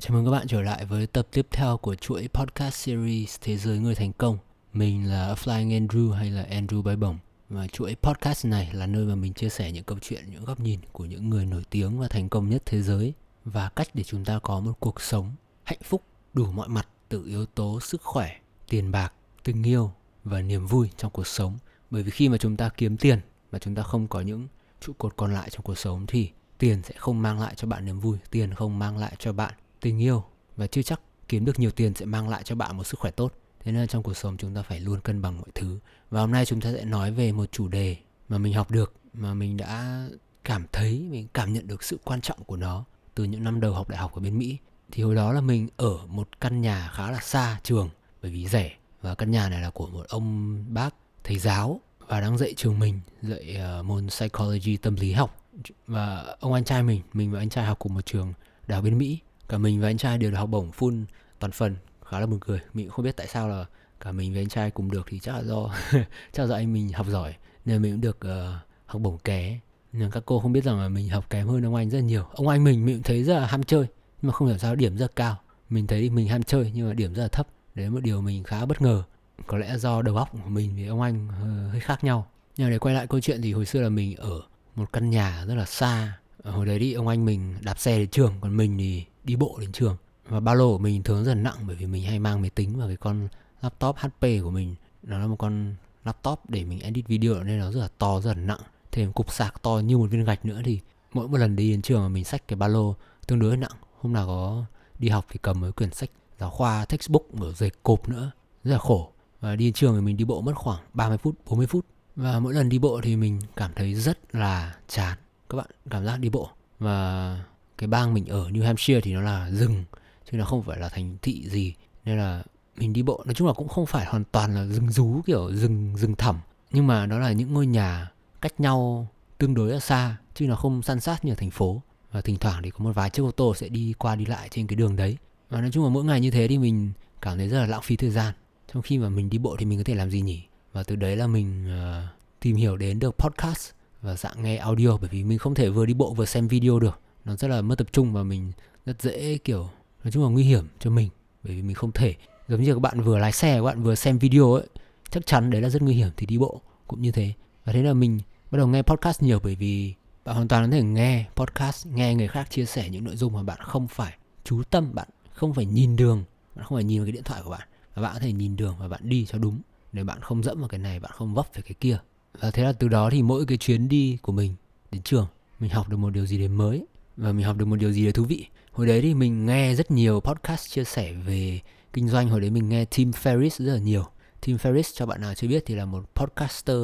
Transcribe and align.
Chào 0.00 0.16
mừng 0.16 0.24
các 0.24 0.30
bạn 0.30 0.46
trở 0.46 0.62
lại 0.62 0.84
với 0.84 1.06
tập 1.06 1.26
tiếp 1.32 1.46
theo 1.50 1.76
của 1.76 1.94
chuỗi 1.94 2.28
podcast 2.34 2.74
series 2.74 3.36
Thế 3.40 3.56
giới 3.56 3.78
người 3.78 3.94
thành 3.94 4.12
công. 4.12 4.38
Mình 4.72 5.08
là 5.08 5.34
Flying 5.34 5.86
Andrew 5.86 6.12
hay 6.12 6.30
là 6.30 6.46
Andrew 6.50 6.82
Bay 6.82 6.96
Bổng. 6.96 7.18
Và 7.48 7.66
chuỗi 7.66 7.96
podcast 8.02 8.46
này 8.46 8.70
là 8.72 8.86
nơi 8.86 9.04
mà 9.04 9.14
mình 9.14 9.34
chia 9.34 9.48
sẻ 9.48 9.72
những 9.72 9.84
câu 9.84 9.98
chuyện, 10.02 10.24
những 10.30 10.44
góc 10.44 10.60
nhìn 10.60 10.80
của 10.92 11.04
những 11.04 11.30
người 11.30 11.46
nổi 11.46 11.62
tiếng 11.70 11.98
và 11.98 12.08
thành 12.08 12.28
công 12.28 12.48
nhất 12.48 12.62
thế 12.66 12.82
giới 12.82 13.14
và 13.44 13.68
cách 13.68 13.88
để 13.94 14.02
chúng 14.02 14.24
ta 14.24 14.38
có 14.38 14.60
một 14.60 14.72
cuộc 14.80 15.00
sống 15.00 15.32
hạnh 15.64 15.78
phúc 15.84 16.02
đủ 16.34 16.46
mọi 16.52 16.68
mặt 16.68 16.88
từ 17.08 17.24
yếu 17.26 17.46
tố 17.46 17.80
sức 17.80 18.02
khỏe, 18.02 18.36
tiền 18.68 18.92
bạc, 18.92 19.12
tình 19.44 19.62
yêu 19.62 19.92
và 20.24 20.40
niềm 20.40 20.66
vui 20.66 20.90
trong 20.96 21.10
cuộc 21.10 21.26
sống. 21.26 21.58
Bởi 21.90 22.02
vì 22.02 22.10
khi 22.10 22.28
mà 22.28 22.38
chúng 22.38 22.56
ta 22.56 22.68
kiếm 22.68 22.96
tiền 22.96 23.20
mà 23.52 23.58
chúng 23.58 23.74
ta 23.74 23.82
không 23.82 24.08
có 24.08 24.20
những 24.20 24.48
trụ 24.80 24.92
cột 24.98 25.16
còn 25.16 25.32
lại 25.34 25.50
trong 25.50 25.62
cuộc 25.62 25.78
sống 25.78 26.06
thì 26.06 26.30
tiền 26.58 26.82
sẽ 26.82 26.94
không 26.96 27.22
mang 27.22 27.40
lại 27.40 27.54
cho 27.56 27.68
bạn 27.68 27.84
niềm 27.84 28.00
vui, 28.00 28.18
tiền 28.30 28.54
không 28.54 28.78
mang 28.78 28.98
lại 28.98 29.16
cho 29.18 29.32
bạn 29.32 29.54
tình 29.80 29.98
yêu 29.98 30.24
và 30.56 30.66
chưa 30.66 30.82
chắc 30.82 31.00
kiếm 31.28 31.44
được 31.44 31.58
nhiều 31.58 31.70
tiền 31.70 31.94
sẽ 31.94 32.04
mang 32.04 32.28
lại 32.28 32.42
cho 32.44 32.54
bạn 32.54 32.76
một 32.76 32.84
sức 32.84 33.00
khỏe 33.00 33.10
tốt. 33.10 33.32
Thế 33.60 33.72
nên 33.72 33.88
trong 33.88 34.02
cuộc 34.02 34.14
sống 34.14 34.36
chúng 34.36 34.54
ta 34.54 34.62
phải 34.62 34.80
luôn 34.80 35.00
cân 35.00 35.22
bằng 35.22 35.38
mọi 35.38 35.48
thứ. 35.54 35.78
Và 36.10 36.20
hôm 36.20 36.30
nay 36.30 36.46
chúng 36.46 36.60
ta 36.60 36.72
sẽ 36.72 36.84
nói 36.84 37.10
về 37.10 37.32
một 37.32 37.52
chủ 37.52 37.68
đề 37.68 37.96
mà 38.28 38.38
mình 38.38 38.54
học 38.54 38.70
được 38.70 38.92
mà 39.14 39.34
mình 39.34 39.56
đã 39.56 40.08
cảm 40.44 40.66
thấy 40.72 41.06
mình 41.10 41.28
cảm 41.34 41.52
nhận 41.52 41.66
được 41.66 41.82
sự 41.82 41.98
quan 42.04 42.20
trọng 42.20 42.44
của 42.44 42.56
nó 42.56 42.84
từ 43.14 43.24
những 43.24 43.44
năm 43.44 43.60
đầu 43.60 43.74
học 43.74 43.88
đại 43.88 43.98
học 43.98 44.14
ở 44.14 44.20
bên 44.20 44.38
Mỹ. 44.38 44.58
Thì 44.92 45.02
hồi 45.02 45.14
đó 45.14 45.32
là 45.32 45.40
mình 45.40 45.68
ở 45.76 46.06
một 46.06 46.40
căn 46.40 46.60
nhà 46.60 46.90
khá 46.94 47.10
là 47.10 47.20
xa 47.20 47.60
trường 47.62 47.88
bởi 48.22 48.32
vì 48.32 48.46
rẻ 48.46 48.76
và 49.02 49.14
căn 49.14 49.30
nhà 49.30 49.48
này 49.48 49.62
là 49.62 49.70
của 49.70 49.86
một 49.86 50.06
ông 50.08 50.64
bác 50.74 50.94
thầy 51.24 51.38
giáo 51.38 51.80
và 52.08 52.20
đang 52.20 52.38
dạy 52.38 52.54
trường 52.56 52.78
mình 52.78 53.00
dạy 53.22 53.58
uh, 53.80 53.84
môn 53.84 54.08
psychology 54.08 54.76
tâm 54.76 54.94
lý 54.94 55.12
học 55.12 55.44
và 55.86 56.36
ông 56.40 56.52
anh 56.52 56.64
trai 56.64 56.82
mình 56.82 57.02
mình 57.12 57.32
và 57.32 57.38
anh 57.38 57.48
trai 57.48 57.64
học 57.64 57.78
cùng 57.78 57.94
một 57.94 58.06
trường 58.06 58.32
đại 58.66 58.76
học 58.76 58.84
bên 58.84 58.98
Mỹ 58.98 59.18
cả 59.50 59.58
mình 59.58 59.80
và 59.80 59.88
anh 59.88 59.96
trai 59.96 60.18
đều 60.18 60.30
được 60.30 60.36
học 60.36 60.48
bổng 60.48 60.70
full 60.78 61.04
toàn 61.38 61.52
phần. 61.52 61.76
Khá 62.04 62.20
là 62.20 62.26
buồn 62.26 62.40
cười. 62.40 62.60
Mình 62.74 62.86
cũng 62.86 62.94
không 62.94 63.04
biết 63.04 63.16
tại 63.16 63.26
sao 63.26 63.48
là 63.48 63.64
cả 64.00 64.12
mình 64.12 64.34
và 64.34 64.40
anh 64.40 64.48
trai 64.48 64.70
cùng 64.70 64.90
được 64.90 65.06
thì 65.08 65.18
chắc 65.18 65.32
là 65.32 65.42
do 65.42 65.74
chắc 66.32 66.42
là 66.42 66.46
do 66.46 66.54
anh 66.54 66.72
mình 66.72 66.92
học 66.92 67.06
giỏi 67.10 67.34
nên 67.64 67.82
mình 67.82 67.92
cũng 67.92 68.00
được 68.00 68.18
uh, 68.26 68.54
học 68.86 69.02
bổng 69.02 69.18
ké 69.18 69.58
nhưng 69.92 70.10
các 70.10 70.22
cô 70.26 70.40
không 70.40 70.52
biết 70.52 70.64
rằng 70.64 70.80
là 70.80 70.88
mình 70.88 71.08
học 71.08 71.30
kém 71.30 71.48
hơn 71.48 71.66
ông 71.66 71.74
anh 71.74 71.90
rất 71.90 72.00
nhiều. 72.00 72.24
Ông 72.32 72.48
anh 72.48 72.64
mình 72.64 72.86
mình 72.86 72.96
cũng 72.96 73.02
thấy 73.02 73.24
rất 73.24 73.34
là 73.34 73.46
ham 73.46 73.62
chơi 73.62 73.86
nhưng 74.22 74.30
mà 74.30 74.32
không 74.32 74.48
hiểu 74.48 74.58
sao 74.58 74.74
điểm 74.74 74.96
rất 74.96 75.16
cao. 75.16 75.36
Mình 75.70 75.86
thấy 75.86 76.10
mình 76.10 76.28
ham 76.28 76.42
chơi 76.42 76.72
nhưng 76.74 76.88
mà 76.88 76.94
điểm 76.94 77.14
rất 77.14 77.22
là 77.22 77.28
thấp. 77.28 77.48
Đấy 77.74 77.86
là 77.86 77.90
một 77.90 78.00
điều 78.02 78.20
mình 78.20 78.44
khá 78.44 78.64
bất 78.66 78.82
ngờ. 78.82 79.02
Có 79.46 79.58
lẽ 79.58 79.78
do 79.78 80.02
đầu 80.02 80.16
óc 80.16 80.28
của 80.32 80.48
mình 80.48 80.74
với 80.76 80.86
ông 80.86 81.00
anh 81.00 81.28
ờ, 81.42 81.68
hơi 81.68 81.80
khác 81.80 82.04
nhau. 82.04 82.26
Nhưng 82.56 82.66
mà 82.66 82.70
để 82.70 82.78
quay 82.78 82.94
lại 82.94 83.06
câu 83.06 83.20
chuyện 83.20 83.42
thì 83.42 83.52
hồi 83.52 83.66
xưa 83.66 83.80
là 83.80 83.88
mình 83.88 84.16
ở 84.16 84.42
một 84.74 84.92
căn 84.92 85.10
nhà 85.10 85.44
rất 85.48 85.54
là 85.54 85.64
xa. 85.64 86.18
Hồi 86.44 86.66
đấy 86.66 86.78
thì 86.78 86.92
ông 86.92 87.08
anh 87.08 87.24
mình 87.24 87.54
đạp 87.60 87.78
xe 87.78 87.98
đến 87.98 88.08
trường 88.08 88.34
còn 88.40 88.56
mình 88.56 88.78
thì 88.78 89.04
đi 89.24 89.36
bộ 89.36 89.56
đến 89.60 89.72
trường. 89.72 89.96
Và 90.28 90.40
ba 90.40 90.54
lô 90.54 90.72
của 90.72 90.78
mình 90.78 91.02
thường 91.02 91.24
rất 91.24 91.34
là 91.34 91.42
nặng 91.42 91.56
bởi 91.66 91.76
vì 91.76 91.86
mình 91.86 92.04
hay 92.04 92.18
mang 92.18 92.40
máy 92.40 92.50
tính 92.50 92.78
và 92.78 92.86
cái 92.86 92.96
con 92.96 93.28
laptop 93.62 93.96
HP 93.96 94.20
của 94.20 94.50
mình. 94.50 94.74
Nó 95.02 95.18
là 95.18 95.26
một 95.26 95.36
con 95.38 95.74
laptop 96.04 96.40
để 96.48 96.64
mình 96.64 96.80
edit 96.80 97.06
video 97.06 97.42
nên 97.42 97.58
nó 97.58 97.70
rất 97.70 97.80
là 97.80 97.88
to, 97.98 98.20
rất 98.20 98.36
là 98.36 98.42
nặng. 98.42 98.60
Thêm 98.92 99.12
cục 99.12 99.32
sạc 99.32 99.62
to 99.62 99.78
như 99.84 99.98
một 99.98 100.06
viên 100.10 100.24
gạch 100.24 100.44
nữa 100.44 100.60
thì 100.64 100.80
mỗi 101.12 101.28
một 101.28 101.38
lần 101.38 101.56
đi 101.56 101.70
đến 101.70 101.82
trường 101.82 102.02
mà 102.02 102.08
mình 102.08 102.24
xách 102.24 102.48
cái 102.48 102.56
ba 102.56 102.68
lô 102.68 102.94
tương 103.26 103.38
đối 103.38 103.56
nặng. 103.56 103.72
Hôm 104.00 104.12
nào 104.12 104.26
có 104.26 104.64
đi 104.98 105.08
học 105.08 105.26
thì 105.30 105.38
cầm 105.42 105.60
mấy 105.60 105.72
quyển 105.72 105.90
sách 105.90 106.10
giáo 106.38 106.50
khoa, 106.50 106.84
textbook 106.84 107.22
ở 107.40 107.52
dày 107.52 107.70
cộp 107.82 108.08
nữa. 108.08 108.30
Rất 108.64 108.72
là 108.72 108.78
khổ. 108.78 109.12
Và 109.40 109.56
đi 109.56 109.64
đến 109.64 109.72
trường 109.72 109.94
thì 109.94 110.00
mình 110.00 110.16
đi 110.16 110.24
bộ 110.24 110.40
mất 110.40 110.52
khoảng 110.56 110.80
30 110.94 111.18
phút 111.18 111.34
40 111.46 111.66
phút. 111.66 111.86
Và 112.16 112.40
mỗi 112.40 112.54
lần 112.54 112.68
đi 112.68 112.78
bộ 112.78 113.00
thì 113.02 113.16
mình 113.16 113.40
cảm 113.56 113.72
thấy 113.76 113.94
rất 113.94 114.34
là 114.34 114.76
chán. 114.88 115.18
Các 115.48 115.56
bạn 115.56 115.66
cảm 115.90 116.04
giác 116.04 116.16
đi 116.16 116.28
bộ. 116.28 116.50
Và 116.78 117.44
cái 117.80 117.88
bang 117.88 118.14
mình 118.14 118.26
ở 118.26 118.48
New 118.48 118.64
Hampshire 118.64 119.00
thì 119.00 119.14
nó 119.14 119.20
là 119.20 119.50
rừng 119.50 119.84
chứ 120.30 120.36
nó 120.36 120.44
không 120.44 120.62
phải 120.62 120.78
là 120.78 120.88
thành 120.88 121.16
thị 121.22 121.48
gì. 121.48 121.74
Nên 122.04 122.18
là 122.18 122.42
mình 122.76 122.92
đi 122.92 123.02
bộ 123.02 123.22
nói 123.26 123.34
chung 123.34 123.46
là 123.46 123.52
cũng 123.52 123.68
không 123.68 123.86
phải 123.86 124.06
hoàn 124.06 124.24
toàn 124.24 124.54
là 124.54 124.64
rừng 124.64 124.90
rú 124.90 125.20
kiểu 125.26 125.52
rừng 125.54 125.94
rừng 125.96 126.14
thẳm. 126.14 126.38
Nhưng 126.70 126.86
mà 126.86 127.06
đó 127.06 127.18
là 127.18 127.32
những 127.32 127.54
ngôi 127.54 127.66
nhà 127.66 128.10
cách 128.40 128.60
nhau 128.60 129.06
tương 129.38 129.54
đối 129.54 129.72
là 129.72 129.80
xa 129.80 130.16
chứ 130.34 130.46
nó 130.46 130.56
không 130.56 130.82
san 130.82 131.00
sát 131.00 131.24
như 131.24 131.32
ở 131.32 131.34
thành 131.34 131.50
phố. 131.50 131.82
Và 132.12 132.20
thỉnh 132.20 132.36
thoảng 132.36 132.62
thì 132.62 132.70
có 132.70 132.84
một 132.84 132.92
vài 132.94 133.10
chiếc 133.10 133.22
ô 133.22 133.30
tô 133.30 133.54
sẽ 133.54 133.68
đi 133.68 133.94
qua 133.98 134.16
đi 134.16 134.26
lại 134.26 134.48
trên 134.50 134.66
cái 134.66 134.76
đường 134.76 134.96
đấy. 134.96 135.16
Và 135.50 135.60
nói 135.60 135.70
chung 135.72 135.84
là 135.84 135.90
mỗi 135.90 136.04
ngày 136.04 136.20
như 136.20 136.30
thế 136.30 136.48
thì 136.48 136.58
mình 136.58 136.92
cảm 137.20 137.38
thấy 137.38 137.48
rất 137.48 137.60
là 137.60 137.66
lãng 137.66 137.82
phí 137.82 137.96
thời 137.96 138.10
gian. 138.10 138.34
Trong 138.72 138.82
khi 138.82 138.98
mà 138.98 139.08
mình 139.08 139.30
đi 139.30 139.38
bộ 139.38 139.56
thì 139.58 139.66
mình 139.66 139.78
có 139.78 139.84
thể 139.84 139.94
làm 139.94 140.10
gì 140.10 140.20
nhỉ? 140.20 140.42
Và 140.72 140.82
từ 140.82 140.96
đấy 140.96 141.16
là 141.16 141.26
mình 141.26 141.66
uh, 141.66 142.08
tìm 142.40 142.56
hiểu 142.56 142.76
đến 142.76 142.98
được 142.98 143.18
podcast 143.18 143.70
và 144.02 144.16
dạng 144.16 144.42
nghe 144.42 144.56
audio 144.56 144.96
bởi 144.96 145.10
vì 145.12 145.24
mình 145.24 145.38
không 145.38 145.54
thể 145.54 145.68
vừa 145.68 145.86
đi 145.86 145.94
bộ 145.94 146.14
vừa 146.14 146.24
xem 146.24 146.48
video 146.48 146.80
được 146.80 147.00
nó 147.24 147.36
rất 147.36 147.48
là 147.48 147.62
mất 147.62 147.78
tập 147.78 147.86
trung 147.92 148.12
và 148.12 148.22
mình 148.22 148.52
rất 148.86 149.02
dễ, 149.02 149.38
kiểu, 149.38 149.70
nói 150.04 150.12
chung 150.12 150.22
là 150.22 150.28
nguy 150.28 150.44
hiểm 150.44 150.68
cho 150.78 150.90
mình, 150.90 151.08
bởi 151.42 151.54
vì 151.54 151.62
mình 151.62 151.74
không 151.74 151.92
thể. 151.92 152.14
Giống 152.48 152.62
như 152.62 152.74
các 152.74 152.80
bạn 152.80 153.00
vừa 153.00 153.18
lái 153.18 153.32
xe, 153.32 153.56
các 153.56 153.62
bạn 153.62 153.82
vừa 153.82 153.94
xem 153.94 154.18
video 154.18 154.52
ấy, 154.52 154.66
chắc 155.10 155.26
chắn 155.26 155.50
đấy 155.50 155.62
là 155.62 155.68
rất 155.68 155.82
nguy 155.82 155.94
hiểm 155.94 156.08
thì 156.16 156.26
đi 156.26 156.38
bộ 156.38 156.60
cũng 156.86 157.02
như 157.02 157.12
thế. 157.12 157.32
Và 157.64 157.72
thế 157.72 157.82
là 157.82 157.94
mình 157.94 158.20
bắt 158.50 158.58
đầu 158.58 158.66
nghe 158.66 158.82
podcast 158.82 159.22
nhiều 159.22 159.40
bởi 159.42 159.54
vì 159.54 159.94
bạn 160.24 160.34
hoàn 160.34 160.48
toàn 160.48 160.70
có 160.70 160.76
thể 160.76 160.82
nghe 160.82 161.26
podcast, 161.36 161.86
nghe 161.86 162.14
người 162.14 162.28
khác 162.28 162.50
chia 162.50 162.64
sẻ 162.64 162.88
những 162.88 163.04
nội 163.04 163.16
dung 163.16 163.32
mà 163.32 163.42
bạn 163.42 163.58
không 163.62 163.88
phải 163.88 164.14
chú 164.44 164.62
tâm, 164.62 164.94
bạn 164.94 165.08
không 165.32 165.54
phải 165.54 165.64
nhìn 165.64 165.96
đường, 165.96 166.24
bạn 166.54 166.64
không 166.64 166.76
phải 166.76 166.84
nhìn 166.84 166.98
vào 166.98 167.06
cái 167.06 167.12
điện 167.12 167.22
thoại 167.22 167.40
của 167.44 167.50
bạn. 167.50 167.68
Và 167.94 168.02
bạn 168.02 168.12
có 168.14 168.20
thể 168.20 168.32
nhìn 168.32 168.56
đường 168.56 168.76
và 168.78 168.88
bạn 168.88 169.00
đi 169.04 169.26
cho 169.26 169.38
đúng. 169.38 169.60
Để 169.92 170.04
bạn 170.04 170.20
không 170.20 170.42
dẫm 170.42 170.60
vào 170.60 170.68
cái 170.68 170.78
này, 170.78 171.00
bạn 171.00 171.10
không 171.14 171.34
vấp 171.34 171.46
về 171.54 171.62
cái 171.62 171.74
kia. 171.80 171.98
Và 172.40 172.50
thế 172.50 172.62
là 172.62 172.72
từ 172.72 172.88
đó 172.88 173.10
thì 173.10 173.22
mỗi 173.22 173.46
cái 173.46 173.58
chuyến 173.58 173.88
đi 173.88 174.18
của 174.22 174.32
mình 174.32 174.54
đến 174.90 175.02
trường, 175.02 175.26
mình 175.58 175.70
học 175.70 175.88
được 175.88 175.96
một 175.96 176.10
điều 176.10 176.26
gì 176.26 176.38
đấy 176.38 176.48
mới 176.48 176.84
và 177.16 177.32
mình 177.32 177.46
học 177.46 177.56
được 177.56 177.64
một 177.64 177.76
điều 177.76 177.92
gì 177.92 178.02
đấy 178.02 178.12
thú 178.12 178.24
vị. 178.24 178.46
Hồi 178.72 178.86
đấy 178.86 179.00
thì 179.02 179.14
mình 179.14 179.46
nghe 179.46 179.74
rất 179.74 179.90
nhiều 179.90 180.20
podcast 180.20 180.70
chia 180.70 180.84
sẻ 180.84 181.12
về 181.12 181.60
kinh 181.92 182.08
doanh. 182.08 182.28
Hồi 182.28 182.40
đấy 182.40 182.50
mình 182.50 182.68
nghe 182.68 182.84
Tim 182.84 183.10
Ferriss 183.10 183.64
rất 183.64 183.72
là 183.72 183.78
nhiều. 183.78 184.04
Tim 184.40 184.56
Ferriss 184.56 184.92
cho 184.94 185.06
bạn 185.06 185.20
nào 185.20 185.34
chưa 185.34 185.48
biết 185.48 185.62
thì 185.66 185.74
là 185.74 185.84
một 185.84 186.14
podcaster 186.14 186.76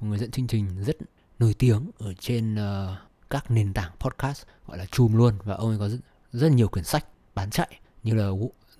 một 0.00 0.06
người 0.06 0.18
dẫn 0.18 0.30
chương 0.30 0.46
trình 0.46 0.84
rất 0.84 0.96
nổi 1.38 1.54
tiếng 1.58 1.90
ở 1.98 2.14
trên 2.14 2.54
uh, 2.54 2.96
các 3.30 3.50
nền 3.50 3.72
tảng 3.72 3.92
podcast 4.00 4.42
gọi 4.66 4.78
là 4.78 4.86
chùm 4.86 5.16
luôn. 5.16 5.34
Và 5.44 5.54
ông 5.54 5.68
ấy 5.68 5.78
có 5.78 5.88
rất, 5.88 5.98
rất 6.32 6.52
nhiều 6.52 6.68
quyển 6.68 6.84
sách 6.84 7.06
bán 7.34 7.50
chạy 7.50 7.80
như 8.02 8.14
là 8.14 8.30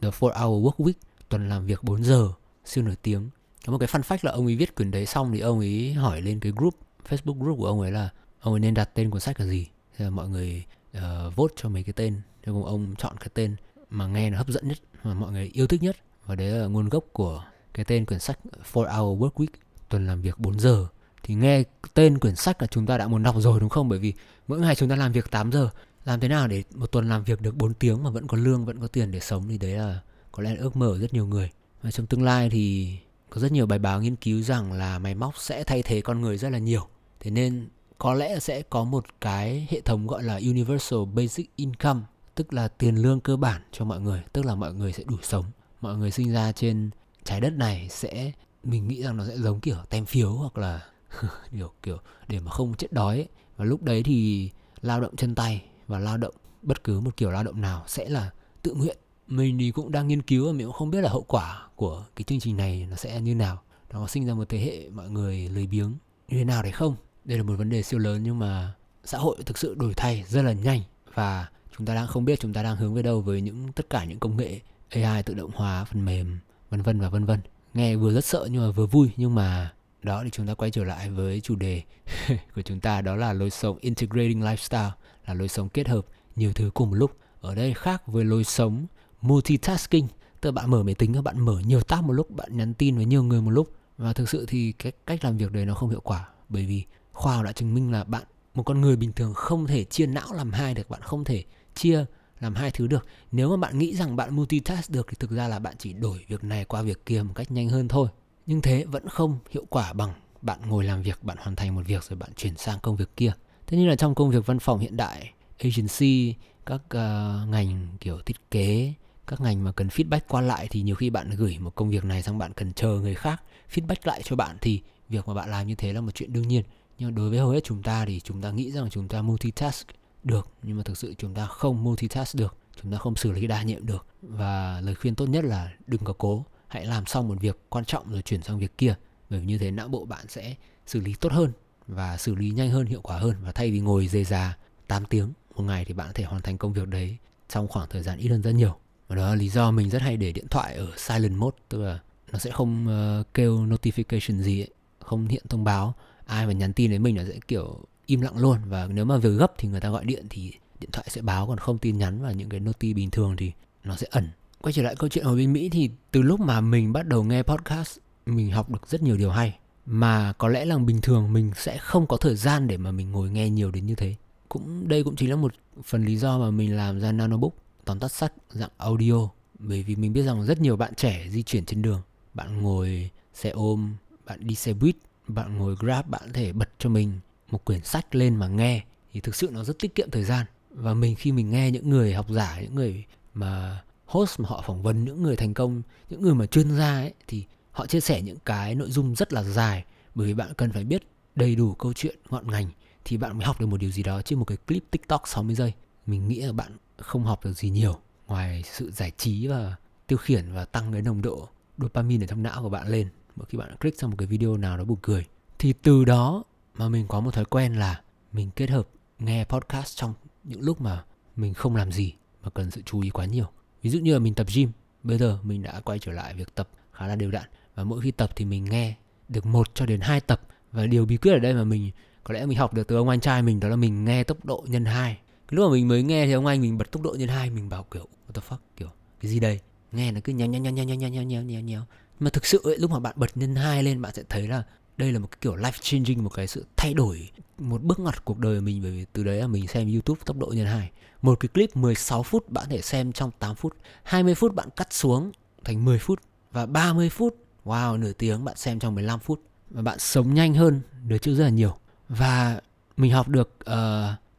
The 0.00 0.10
4 0.20 0.32
Hour 0.32 0.66
Work 0.66 0.76
Week 0.76 0.92
tuần 1.28 1.48
làm 1.48 1.66
việc 1.66 1.82
4 1.82 2.04
giờ 2.04 2.28
siêu 2.64 2.84
nổi 2.84 2.96
tiếng. 3.02 3.30
Có 3.66 3.72
một 3.72 3.78
cái 3.78 3.88
fun 3.88 4.00
fact 4.00 4.18
là 4.22 4.32
ông 4.32 4.46
ấy 4.46 4.56
viết 4.56 4.74
quyển 4.74 4.90
đấy 4.90 5.06
xong 5.06 5.32
thì 5.32 5.40
ông 5.40 5.58
ấy 5.58 5.92
hỏi 5.92 6.20
lên 6.20 6.40
cái 6.40 6.52
group 6.56 6.74
Facebook 7.08 7.38
group 7.38 7.58
của 7.58 7.66
ông 7.66 7.80
ấy 7.80 7.92
là 7.92 8.08
ông 8.40 8.54
ấy 8.54 8.60
nên 8.60 8.74
đặt 8.74 8.90
tên 8.94 9.10
cuốn 9.10 9.20
sách 9.20 9.40
là 9.40 9.46
gì? 9.46 9.66
Thì 9.96 10.04
là 10.04 10.10
mọi 10.10 10.28
người 10.28 10.64
uh, 10.96 11.36
vote 11.36 11.54
cho 11.56 11.68
mấy 11.68 11.82
cái 11.82 11.92
tên. 11.92 12.20
Cho 12.46 12.52
cùng 12.52 12.64
ông 12.64 12.94
chọn 12.98 13.16
cái 13.20 13.28
tên 13.34 13.56
mà 13.90 14.06
nghe 14.06 14.30
nó 14.30 14.38
hấp 14.38 14.48
dẫn 14.48 14.68
nhất 14.68 14.78
mà 15.02 15.14
mọi 15.14 15.32
người 15.32 15.50
yêu 15.54 15.66
thích 15.66 15.82
nhất. 15.82 15.96
Và 16.26 16.34
đấy 16.34 16.48
là 16.48 16.66
nguồn 16.66 16.88
gốc 16.88 17.04
của 17.12 17.44
cái 17.74 17.84
tên 17.84 18.06
quyển 18.06 18.20
sách 18.20 18.38
4 18.74 18.84
Hour 18.84 19.22
Work 19.22 19.32
Week 19.32 19.46
tuần 19.88 20.06
làm 20.06 20.22
việc 20.22 20.38
4 20.38 20.58
giờ. 20.58 20.86
Thì 21.22 21.34
nghe 21.34 21.62
tên 21.94 22.18
quyển 22.18 22.36
sách 22.36 22.62
là 22.62 22.66
chúng 22.66 22.86
ta 22.86 22.98
đã 22.98 23.08
muốn 23.08 23.22
đọc 23.22 23.34
rồi 23.38 23.60
đúng 23.60 23.68
không? 23.68 23.88
Bởi 23.88 23.98
vì 23.98 24.14
mỗi 24.48 24.58
ngày 24.58 24.74
chúng 24.74 24.88
ta 24.88 24.96
làm 24.96 25.12
việc 25.12 25.30
8 25.30 25.52
giờ. 25.52 25.68
Làm 26.04 26.20
thế 26.20 26.28
nào 26.28 26.48
để 26.48 26.62
một 26.74 26.92
tuần 26.92 27.08
làm 27.08 27.24
việc 27.24 27.40
được 27.40 27.56
4 27.56 27.74
tiếng 27.74 28.02
mà 28.02 28.10
vẫn 28.10 28.26
có 28.26 28.36
lương 28.36 28.64
vẫn 28.64 28.80
có 28.80 28.86
tiền 28.86 29.10
để 29.10 29.20
sống 29.20 29.48
thì 29.48 29.58
đấy 29.58 29.70
là 29.70 30.00
có 30.32 30.42
lẽ 30.42 30.50
là 30.50 30.60
ước 30.60 30.76
mơ 30.76 30.86
của 30.86 30.98
rất 30.98 31.14
nhiều 31.14 31.26
người. 31.26 31.50
Và 31.82 31.90
trong 31.90 32.06
tương 32.06 32.22
lai 32.22 32.50
thì 32.50 32.96
có 33.30 33.40
rất 33.40 33.52
nhiều 33.52 33.66
bài 33.66 33.78
báo 33.78 34.02
nghiên 34.02 34.16
cứu 34.16 34.42
rằng 34.42 34.72
là 34.72 34.98
máy 34.98 35.14
móc 35.14 35.36
sẽ 35.38 35.64
thay 35.64 35.82
thế 35.82 36.00
con 36.00 36.20
người 36.20 36.38
rất 36.38 36.50
là 36.50 36.58
nhiều. 36.58 36.88
Thế 37.20 37.30
nên 37.30 37.68
có 38.02 38.14
lẽ 38.14 38.40
sẽ 38.40 38.62
có 38.62 38.84
một 38.84 39.04
cái 39.20 39.66
hệ 39.70 39.80
thống 39.80 40.06
gọi 40.06 40.22
là 40.22 40.34
universal 40.34 40.98
basic 41.14 41.56
income, 41.56 42.00
tức 42.34 42.52
là 42.52 42.68
tiền 42.68 42.96
lương 42.96 43.20
cơ 43.20 43.36
bản 43.36 43.62
cho 43.72 43.84
mọi 43.84 44.00
người, 44.00 44.22
tức 44.32 44.46
là 44.46 44.54
mọi 44.54 44.74
người 44.74 44.92
sẽ 44.92 45.04
đủ 45.06 45.16
sống. 45.22 45.44
Mọi 45.80 45.96
người 45.96 46.10
sinh 46.10 46.32
ra 46.32 46.52
trên 46.52 46.90
trái 47.24 47.40
đất 47.40 47.52
này 47.52 47.88
sẽ, 47.90 48.32
mình 48.64 48.88
nghĩ 48.88 49.02
rằng 49.02 49.16
nó 49.16 49.24
sẽ 49.28 49.36
giống 49.36 49.60
kiểu 49.60 49.76
tem 49.90 50.04
phiếu 50.04 50.32
hoặc 50.32 50.58
là 50.58 50.86
kiểu 51.52 51.72
kiểu 51.82 51.98
để 52.28 52.40
mà 52.40 52.50
không 52.50 52.74
chết 52.74 52.92
đói 52.92 53.16
ấy. 53.16 53.28
và 53.56 53.64
lúc 53.64 53.82
đấy 53.82 54.02
thì 54.02 54.50
lao 54.80 55.00
động 55.00 55.16
chân 55.16 55.34
tay 55.34 55.64
và 55.86 55.98
lao 55.98 56.16
động, 56.16 56.34
bất 56.62 56.84
cứ 56.84 57.00
một 57.00 57.16
kiểu 57.16 57.30
lao 57.30 57.44
động 57.44 57.60
nào 57.60 57.84
sẽ 57.86 58.08
là 58.08 58.30
tự 58.62 58.74
nguyện. 58.74 58.96
Mình 59.26 59.58
thì 59.58 59.70
cũng 59.70 59.92
đang 59.92 60.08
nghiên 60.08 60.22
cứu 60.22 60.46
và 60.46 60.52
mình 60.52 60.66
cũng 60.66 60.76
không 60.76 60.90
biết 60.90 61.00
là 61.00 61.10
hậu 61.10 61.22
quả 61.22 61.68
của 61.76 62.04
cái 62.16 62.24
chương 62.24 62.40
trình 62.40 62.56
này 62.56 62.86
nó 62.90 62.96
sẽ 62.96 63.20
như 63.20 63.34
nào. 63.34 63.62
Nó 63.92 64.06
sinh 64.06 64.26
ra 64.26 64.34
một 64.34 64.48
thế 64.48 64.58
hệ 64.58 64.88
mọi 64.88 65.10
người 65.10 65.48
lười 65.48 65.66
biếng 65.66 65.90
như 66.28 66.38
thế 66.38 66.44
nào 66.44 66.62
đấy 66.62 66.72
không? 66.72 66.96
Đây 67.24 67.38
là 67.38 67.44
một 67.44 67.54
vấn 67.58 67.70
đề 67.70 67.82
siêu 67.82 68.00
lớn 68.00 68.22
nhưng 68.22 68.38
mà 68.38 68.72
xã 69.04 69.18
hội 69.18 69.36
thực 69.46 69.58
sự 69.58 69.74
đổi 69.74 69.94
thay 69.94 70.24
rất 70.28 70.42
là 70.42 70.52
nhanh 70.52 70.80
và 71.14 71.48
chúng 71.76 71.86
ta 71.86 71.94
đang 71.94 72.06
không 72.06 72.24
biết 72.24 72.40
chúng 72.40 72.52
ta 72.52 72.62
đang 72.62 72.76
hướng 72.76 72.94
về 72.94 73.02
đâu 73.02 73.20
với 73.20 73.40
những, 73.40 73.72
tất 73.72 73.90
cả 73.90 74.04
những 74.04 74.18
công 74.18 74.36
nghệ 74.36 74.60
AI 74.90 75.22
tự 75.22 75.34
động 75.34 75.50
hóa, 75.54 75.84
phần 75.84 76.04
mềm, 76.04 76.38
vân 76.70 76.82
vân 76.82 77.00
và 77.00 77.08
vân 77.08 77.24
vân. 77.24 77.40
Nghe 77.74 77.96
vừa 77.96 78.12
rất 78.12 78.24
sợ 78.24 78.48
nhưng 78.50 78.66
mà 78.66 78.70
vừa 78.70 78.86
vui, 78.86 79.10
nhưng 79.16 79.34
mà 79.34 79.72
đó 80.02 80.20
thì 80.24 80.30
chúng 80.30 80.46
ta 80.46 80.54
quay 80.54 80.70
trở 80.70 80.84
lại 80.84 81.10
với 81.10 81.40
chủ 81.40 81.56
đề 81.56 81.82
của 82.54 82.62
chúng 82.62 82.80
ta, 82.80 83.00
đó 83.00 83.16
là 83.16 83.32
lối 83.32 83.50
sống, 83.50 83.78
integrating 83.80 84.42
lifestyle, 84.42 84.90
là 85.26 85.34
lối 85.34 85.48
sống 85.48 85.68
kết 85.68 85.88
hợp 85.88 86.06
nhiều 86.36 86.52
thứ 86.52 86.70
cùng 86.74 86.90
một 86.90 86.96
lúc. 86.96 87.16
Ở 87.40 87.54
đây 87.54 87.74
khác 87.74 88.02
với 88.06 88.24
lối 88.24 88.44
sống 88.44 88.86
multitasking, 89.20 90.06
tức 90.40 90.50
là 90.50 90.52
bạn 90.52 90.70
mở 90.70 90.82
máy 90.82 90.94
tính 90.94 91.14
các 91.14 91.24
bạn 91.24 91.40
mở 91.40 91.60
nhiều 91.66 91.80
tab 91.80 92.04
một 92.04 92.12
lúc, 92.12 92.30
bạn 92.30 92.56
nhắn 92.56 92.74
tin 92.74 92.96
với 92.96 93.04
nhiều 93.04 93.22
người 93.22 93.40
một 93.40 93.50
lúc. 93.50 93.70
Và 93.98 94.12
thực 94.12 94.28
sự 94.28 94.46
thì 94.48 94.72
cái 94.72 94.92
cách 95.06 95.24
làm 95.24 95.36
việc 95.36 95.52
đấy 95.52 95.66
nó 95.66 95.74
không 95.74 95.90
hiệu 95.90 96.00
quả 96.00 96.28
bởi 96.48 96.66
vì 96.66 96.84
khoa 97.12 97.36
học 97.36 97.44
đã 97.44 97.52
chứng 97.52 97.74
minh 97.74 97.92
là 97.92 98.04
bạn 98.04 98.22
một 98.54 98.62
con 98.62 98.80
người 98.80 98.96
bình 98.96 99.12
thường 99.12 99.34
không 99.34 99.66
thể 99.66 99.84
chia 99.84 100.06
não 100.06 100.32
làm 100.32 100.52
hai 100.52 100.74
được 100.74 100.90
bạn 100.90 101.02
không 101.02 101.24
thể 101.24 101.44
chia 101.74 102.04
làm 102.40 102.54
hai 102.54 102.70
thứ 102.70 102.86
được. 102.86 103.06
Nếu 103.32 103.50
mà 103.50 103.56
bạn 103.56 103.78
nghĩ 103.78 103.96
rằng 103.96 104.16
bạn 104.16 104.36
multitask 104.36 104.90
được 104.90 105.06
thì 105.10 105.16
thực 105.20 105.30
ra 105.30 105.48
là 105.48 105.58
bạn 105.58 105.74
chỉ 105.78 105.92
đổi 105.92 106.24
việc 106.28 106.44
này 106.44 106.64
qua 106.64 106.82
việc 106.82 107.06
kia 107.06 107.22
một 107.22 107.32
cách 107.34 107.50
nhanh 107.50 107.68
hơn 107.68 107.88
thôi. 107.88 108.08
Nhưng 108.46 108.62
thế 108.62 108.84
vẫn 108.84 109.08
không 109.08 109.38
hiệu 109.50 109.64
quả 109.68 109.92
bằng 109.92 110.12
bạn 110.42 110.60
ngồi 110.66 110.84
làm 110.84 111.02
việc 111.02 111.22
bạn 111.22 111.36
hoàn 111.40 111.56
thành 111.56 111.74
một 111.74 111.82
việc 111.86 112.04
rồi 112.04 112.18
bạn 112.18 112.30
chuyển 112.36 112.56
sang 112.56 112.78
công 112.82 112.96
việc 112.96 113.16
kia. 113.16 113.32
Thế 113.66 113.76
nên 113.76 113.88
là 113.88 113.96
trong 113.96 114.14
công 114.14 114.30
việc 114.30 114.46
văn 114.46 114.58
phòng 114.58 114.78
hiện 114.78 114.96
đại 114.96 115.32
agency 115.58 116.34
các 116.66 116.80
uh, 116.84 117.48
ngành 117.48 117.88
kiểu 118.00 118.18
thiết 118.26 118.50
kế 118.50 118.92
các 119.26 119.40
ngành 119.40 119.64
mà 119.64 119.72
cần 119.72 119.88
feedback 119.88 120.20
qua 120.28 120.40
lại 120.40 120.66
thì 120.70 120.82
nhiều 120.82 120.94
khi 120.94 121.10
bạn 121.10 121.30
gửi 121.30 121.58
một 121.58 121.74
công 121.74 121.90
việc 121.90 122.04
này 122.04 122.22
sang 122.22 122.38
bạn 122.38 122.52
cần 122.52 122.72
chờ 122.72 122.88
người 122.88 123.14
khác 123.14 123.42
feedback 123.74 123.96
lại 124.04 124.22
cho 124.24 124.36
bạn 124.36 124.56
thì 124.60 124.82
việc 125.08 125.28
mà 125.28 125.34
bạn 125.34 125.50
làm 125.50 125.66
như 125.66 125.74
thế 125.74 125.92
là 125.92 126.00
một 126.00 126.10
chuyện 126.14 126.32
đương 126.32 126.48
nhiên 126.48 126.62
nhưng 127.02 127.14
đối 127.14 127.30
với 127.30 127.38
hầu 127.38 127.50
hết 127.50 127.64
chúng 127.64 127.82
ta 127.82 128.04
thì 128.04 128.20
chúng 128.20 128.40
ta 128.40 128.50
nghĩ 128.50 128.72
rằng 128.72 128.90
chúng 128.90 129.08
ta 129.08 129.22
multitask 129.22 129.86
được. 130.22 130.48
Nhưng 130.62 130.76
mà 130.76 130.82
thực 130.82 130.96
sự 130.96 131.14
chúng 131.18 131.34
ta 131.34 131.46
không 131.46 131.84
multitask 131.84 132.34
được. 132.34 132.56
Chúng 132.82 132.92
ta 132.92 132.98
không 132.98 133.16
xử 133.16 133.32
lý 133.32 133.46
đa 133.46 133.62
nhiệm 133.62 133.86
được. 133.86 134.06
Và 134.22 134.80
lời 134.80 134.94
khuyên 134.94 135.14
tốt 135.14 135.26
nhất 135.26 135.44
là 135.44 135.72
đừng 135.86 136.04
có 136.04 136.12
cố. 136.12 136.44
Hãy 136.68 136.86
làm 136.86 137.06
xong 137.06 137.28
một 137.28 137.40
việc 137.40 137.58
quan 137.68 137.84
trọng 137.84 138.12
rồi 138.12 138.22
chuyển 138.22 138.42
sang 138.42 138.58
việc 138.58 138.78
kia. 138.78 138.94
Bởi 139.30 139.40
vì 139.40 139.46
như 139.46 139.58
thế 139.58 139.70
não 139.70 139.88
bộ 139.88 140.04
bạn 140.04 140.24
sẽ 140.28 140.54
xử 140.86 141.00
lý 141.00 141.14
tốt 141.20 141.32
hơn 141.32 141.52
và 141.86 142.16
xử 142.16 142.34
lý 142.34 142.50
nhanh 142.50 142.70
hơn 142.70 142.86
hiệu 142.86 143.00
quả 143.02 143.18
hơn. 143.18 143.36
Và 143.42 143.52
thay 143.52 143.70
vì 143.70 143.80
ngồi 143.80 144.08
dề 144.08 144.24
già 144.24 144.56
8 144.86 145.04
tiếng 145.04 145.32
một 145.54 145.62
ngày 145.62 145.84
thì 145.84 145.94
bạn 145.94 146.06
có 146.06 146.12
thể 146.12 146.24
hoàn 146.24 146.42
thành 146.42 146.58
công 146.58 146.72
việc 146.72 146.88
đấy 146.88 147.16
trong 147.48 147.68
khoảng 147.68 147.88
thời 147.90 148.02
gian 148.02 148.18
ít 148.18 148.28
hơn 148.28 148.42
rất 148.42 148.52
nhiều. 148.52 148.76
Và 149.08 149.16
đó 149.16 149.28
là 149.28 149.34
lý 149.34 149.48
do 149.48 149.70
mình 149.70 149.90
rất 149.90 150.02
hay 150.02 150.16
để 150.16 150.32
điện 150.32 150.48
thoại 150.50 150.74
ở 150.74 150.86
silent 150.96 151.36
mode. 151.36 151.56
Tức 151.68 151.82
là 151.82 151.98
nó 152.32 152.38
sẽ 152.38 152.50
không 152.50 152.86
uh, 153.20 153.34
kêu 153.34 153.66
notification 153.66 154.42
gì 154.42 154.60
ấy, 154.60 154.70
không 155.00 155.28
hiện 155.28 155.42
thông 155.48 155.64
báo 155.64 155.94
ai 156.26 156.46
mà 156.46 156.52
nhắn 156.52 156.72
tin 156.72 156.90
đến 156.90 157.02
mình 157.02 157.16
là 157.16 157.24
sẽ, 157.24 157.38
kiểu, 157.48 157.80
im 158.06 158.20
lặng 158.20 158.38
luôn. 158.38 158.58
Và 158.66 158.86
nếu 158.86 159.04
mà 159.04 159.16
việc 159.16 159.30
gấp 159.38 159.52
thì 159.58 159.68
người 159.68 159.80
ta 159.80 159.90
gọi 159.90 160.04
điện 160.04 160.26
thì 160.30 160.52
điện 160.80 160.90
thoại 160.92 161.06
sẽ 161.10 161.22
báo, 161.22 161.46
còn 161.46 161.58
không 161.58 161.78
tin 161.78 161.98
nhắn. 161.98 162.22
Và 162.22 162.32
những 162.32 162.48
cái 162.48 162.60
noti 162.60 162.94
bình 162.94 163.10
thường 163.10 163.36
thì 163.36 163.52
nó 163.84 163.96
sẽ 163.96 164.06
ẩn. 164.10 164.28
Quay 164.60 164.72
trở 164.72 164.82
lại 164.82 164.96
câu 164.98 165.08
chuyện 165.08 165.24
ở 165.24 165.36
bên 165.36 165.52
Mỹ 165.52 165.68
thì 165.68 165.90
từ 166.10 166.22
lúc 166.22 166.40
mà 166.40 166.60
mình 166.60 166.92
bắt 166.92 167.06
đầu 167.06 167.24
nghe 167.24 167.42
podcast, 167.42 167.98
mình 168.26 168.50
học 168.50 168.70
được 168.70 168.86
rất 168.88 169.02
nhiều 169.02 169.16
điều 169.16 169.30
hay. 169.30 169.58
Mà 169.86 170.32
có 170.32 170.48
lẽ 170.48 170.64
là 170.64 170.78
bình 170.78 171.00
thường 171.00 171.32
mình 171.32 171.52
sẽ 171.56 171.78
không 171.78 172.06
có 172.06 172.16
thời 172.16 172.36
gian 172.36 172.66
để 172.66 172.76
mà 172.76 172.92
mình 172.92 173.10
ngồi 173.10 173.30
nghe 173.30 173.50
nhiều 173.50 173.70
đến 173.70 173.86
như 173.86 173.94
thế. 173.94 174.14
Cũng, 174.48 174.88
đây 174.88 175.04
cũng 175.04 175.16
chính 175.16 175.30
là 175.30 175.36
một 175.36 175.54
phần 175.84 176.04
lý 176.04 176.16
do 176.16 176.38
mà 176.38 176.50
mình 176.50 176.76
làm 176.76 177.00
ra 177.00 177.12
nanobook, 177.12 177.54
tóm 177.84 177.98
tắt 177.98 178.12
sách, 178.12 178.32
dạng 178.50 178.70
audio. 178.76 179.28
Bởi 179.58 179.82
vì 179.82 179.96
mình 179.96 180.12
biết 180.12 180.22
rằng 180.22 180.44
rất 180.44 180.60
nhiều 180.60 180.76
bạn 180.76 180.94
trẻ 180.94 181.26
di 181.30 181.42
chuyển 181.42 181.64
trên 181.64 181.82
đường. 181.82 182.02
Bạn 182.34 182.62
ngồi 182.62 183.10
xe 183.34 183.50
ôm, 183.50 183.94
bạn 184.26 184.46
đi 184.46 184.54
xe 184.54 184.72
buýt 184.72 184.96
bạn 185.28 185.58
ngồi 185.58 185.76
grab, 185.76 186.06
bạn 186.06 186.22
có 186.26 186.32
thể 186.34 186.52
bật 186.52 186.68
cho 186.78 186.88
mình 186.88 187.20
một 187.50 187.64
quyển 187.64 187.84
sách 187.84 188.14
lên 188.14 188.36
mà 188.36 188.48
nghe. 188.48 188.84
Thì 189.12 189.20
thực 189.20 189.34
sự 189.34 189.48
nó 189.52 189.64
rất 189.64 189.78
tiết 189.78 189.94
kiệm 189.94 190.10
thời 190.10 190.24
gian. 190.24 190.46
Và 190.70 190.94
mình 190.94 191.14
khi 191.14 191.32
mình 191.32 191.50
nghe 191.50 191.70
những 191.70 191.90
người 191.90 192.14
học 192.14 192.26
giả, 192.30 192.60
những 192.60 192.74
người 192.74 193.04
mà 193.34 193.82
host 194.06 194.40
mà 194.40 194.48
họ 194.48 194.62
phỏng 194.66 194.82
vấn, 194.82 195.04
những 195.04 195.22
người 195.22 195.36
thành 195.36 195.54
công, 195.54 195.82
những 196.10 196.22
người 196.22 196.34
mà 196.34 196.46
chuyên 196.46 196.76
gia 196.76 196.94
ấy, 196.94 197.14
thì 197.28 197.44
họ 197.70 197.86
chia 197.86 198.00
sẻ 198.00 198.22
những 198.22 198.38
cái 198.44 198.74
nội 198.74 198.90
dung 198.90 199.14
rất 199.14 199.32
là 199.32 199.42
dài. 199.42 199.84
Bởi 200.14 200.26
vì 200.26 200.34
bạn 200.34 200.54
cần 200.56 200.72
phải 200.72 200.84
biết 200.84 201.02
đầy 201.34 201.56
đủ 201.56 201.74
câu 201.74 201.92
chuyện, 201.92 202.18
ngọn 202.30 202.50
ngành, 202.50 202.70
thì 203.04 203.16
bạn 203.16 203.38
mới 203.38 203.46
học 203.46 203.60
được 203.60 203.66
một 203.66 203.76
điều 203.76 203.90
gì 203.90 204.02
đó 204.02 204.22
trên 204.22 204.38
một 204.38 204.44
cái 204.44 204.56
clip 204.56 204.84
TikTok 204.90 205.22
60 205.28 205.54
giây. 205.54 205.72
Mình 206.06 206.28
nghĩ 206.28 206.40
là 206.40 206.52
bạn 206.52 206.76
không 206.96 207.24
học 207.24 207.44
được 207.44 207.52
gì 207.52 207.70
nhiều 207.70 207.98
ngoài 208.26 208.62
sự 208.72 208.90
giải 208.90 209.12
trí 209.18 209.46
và 209.46 209.76
tiêu 210.06 210.18
khiển 210.18 210.52
và 210.52 210.64
tăng 210.64 210.92
cái 210.92 211.02
nồng 211.02 211.22
độ 211.22 211.48
dopamine 211.78 212.24
ở 212.24 212.26
trong 212.26 212.42
não 212.42 212.62
của 212.62 212.68
bạn 212.68 212.88
lên 212.88 213.08
mỗi 213.36 213.46
khi 213.48 213.58
bạn 213.58 213.76
click 213.76 214.00
sang 214.00 214.10
một 214.10 214.16
cái 214.18 214.26
video 214.26 214.56
nào 214.56 214.76
đó 214.76 214.84
buồn 214.84 214.98
cười. 215.02 215.24
Thì 215.58 215.72
từ 215.72 216.04
đó 216.04 216.44
mà 216.74 216.88
mình 216.88 217.06
có 217.08 217.20
một 217.20 217.34
thói 217.34 217.44
quen 217.44 217.74
là 217.74 218.00
mình 218.32 218.50
kết 218.56 218.70
hợp 218.70 218.88
nghe 219.18 219.44
podcast 219.44 219.96
trong 219.96 220.14
những 220.44 220.60
lúc 220.60 220.80
mà 220.80 221.04
mình 221.36 221.54
không 221.54 221.76
làm 221.76 221.92
gì 221.92 222.14
mà 222.42 222.50
cần 222.50 222.70
sự 222.70 222.82
chú 222.82 223.00
ý 223.00 223.10
quá 223.10 223.24
nhiều. 223.24 223.46
Ví 223.82 223.90
dụ 223.90 223.98
như 223.98 224.12
là 224.12 224.18
mình 224.18 224.34
tập 224.34 224.46
gym, 224.54 224.70
bây 225.02 225.18
giờ 225.18 225.38
mình 225.42 225.62
đã 225.62 225.80
quay 225.80 225.98
trở 225.98 226.12
lại 226.12 226.34
việc 226.34 226.54
tập 226.54 226.68
khá 226.92 227.06
là 227.06 227.16
đều 227.16 227.30
đặn 227.30 227.44
và 227.74 227.84
mỗi 227.84 228.00
khi 228.00 228.10
tập 228.10 228.30
thì 228.36 228.44
mình 228.44 228.64
nghe 228.64 228.94
được 229.28 229.46
một 229.46 229.74
cho 229.74 229.86
đến 229.86 230.00
hai 230.00 230.20
tập 230.20 230.40
và 230.72 230.86
điều 230.86 231.06
bí 231.06 231.16
quyết 231.16 231.32
ở 231.32 231.38
đây 231.38 231.54
mà 231.54 231.64
mình 231.64 231.90
có 232.24 232.34
lẽ 232.34 232.46
mình 232.46 232.58
học 232.58 232.74
được 232.74 232.86
từ 232.88 232.96
ông 232.96 233.08
anh 233.08 233.20
trai 233.20 233.42
mình 233.42 233.60
đó 233.60 233.68
là 233.68 233.76
mình 233.76 234.04
nghe 234.04 234.24
tốc 234.24 234.44
độ 234.44 234.64
nhân 234.68 234.84
hai 234.84 235.18
cái 235.48 235.56
lúc 235.56 235.68
mà 235.68 235.72
mình 235.72 235.88
mới 235.88 236.02
nghe 236.02 236.26
thì 236.26 236.32
ông 236.32 236.46
anh 236.46 236.60
mình 236.60 236.78
bật 236.78 236.90
tốc 236.90 237.02
độ 237.02 237.14
nhân 237.18 237.28
hai 237.28 237.50
mình 237.50 237.68
bảo 237.68 237.86
kiểu 237.90 238.08
what 238.28 238.32
the 238.34 238.42
fuck 238.48 238.58
kiểu 238.76 238.88
cái 239.20 239.30
gì 239.30 239.40
đây 239.40 239.60
nghe 239.92 240.12
nó 240.12 240.20
cứ 240.24 240.32
nhéo 240.32 240.48
nhéo 240.48 240.60
nhéo 240.60 240.72
nhéo 240.72 240.84
nhéo 240.84 240.96
nhéo 240.96 241.22
nhéo 241.22 241.42
nhéo 241.42 241.60
nhéo 241.60 241.82
mà 242.24 242.30
thực 242.30 242.46
sự 242.46 242.60
ấy, 242.64 242.78
lúc 242.78 242.90
mà 242.90 242.98
bạn 242.98 243.14
bật 243.16 243.36
nhân 243.36 243.54
hai 243.54 243.82
lên 243.82 244.02
bạn 244.02 244.14
sẽ 244.14 244.22
thấy 244.28 244.48
là 244.48 244.62
đây 244.96 245.12
là 245.12 245.18
một 245.18 245.28
cái 245.30 245.38
kiểu 245.40 245.56
life 245.56 245.72
changing 245.80 246.24
một 246.24 246.30
cái 246.34 246.46
sự 246.46 246.66
thay 246.76 246.94
đổi 246.94 247.30
một 247.58 247.82
bước 247.82 247.98
ngoặt 247.98 248.24
cuộc 248.24 248.38
đời 248.38 248.60
mình. 248.60 248.82
Bởi 248.82 248.90
vì 248.90 249.04
từ 249.12 249.24
đấy 249.24 249.36
là 249.36 249.46
mình 249.46 249.68
xem 249.68 249.92
YouTube 249.92 250.20
tốc 250.24 250.36
độ 250.38 250.46
nhân 250.46 250.66
hai. 250.66 250.90
Một 251.22 251.40
cái 251.40 251.48
clip 251.48 251.76
16 251.76 252.22
phút 252.22 252.48
bạn 252.48 252.68
thể 252.68 252.82
xem 252.82 253.12
trong 253.12 253.30
8 253.38 253.54
phút. 253.54 253.76
20 254.02 254.34
phút 254.34 254.54
bạn 254.54 254.68
cắt 254.76 254.92
xuống 254.92 255.32
thành 255.64 255.84
10 255.84 255.98
phút. 255.98 256.20
Và 256.52 256.66
30 256.66 257.10
phút 257.10 257.36
wow 257.64 257.98
nửa 257.98 258.12
tiếng 258.12 258.44
bạn 258.44 258.56
xem 258.56 258.78
trong 258.78 258.94
15 258.94 259.20
phút. 259.20 259.42
Và 259.70 259.82
bạn 259.82 259.98
sống 259.98 260.34
nhanh 260.34 260.54
hơn 260.54 260.80
được 261.06 261.18
chữ 261.18 261.34
rất 261.34 261.44
là 261.44 261.50
nhiều. 261.50 261.76
Và 262.08 262.60
mình 262.96 263.12
học 263.12 263.28
được 263.28 263.50
uh, 263.70 263.74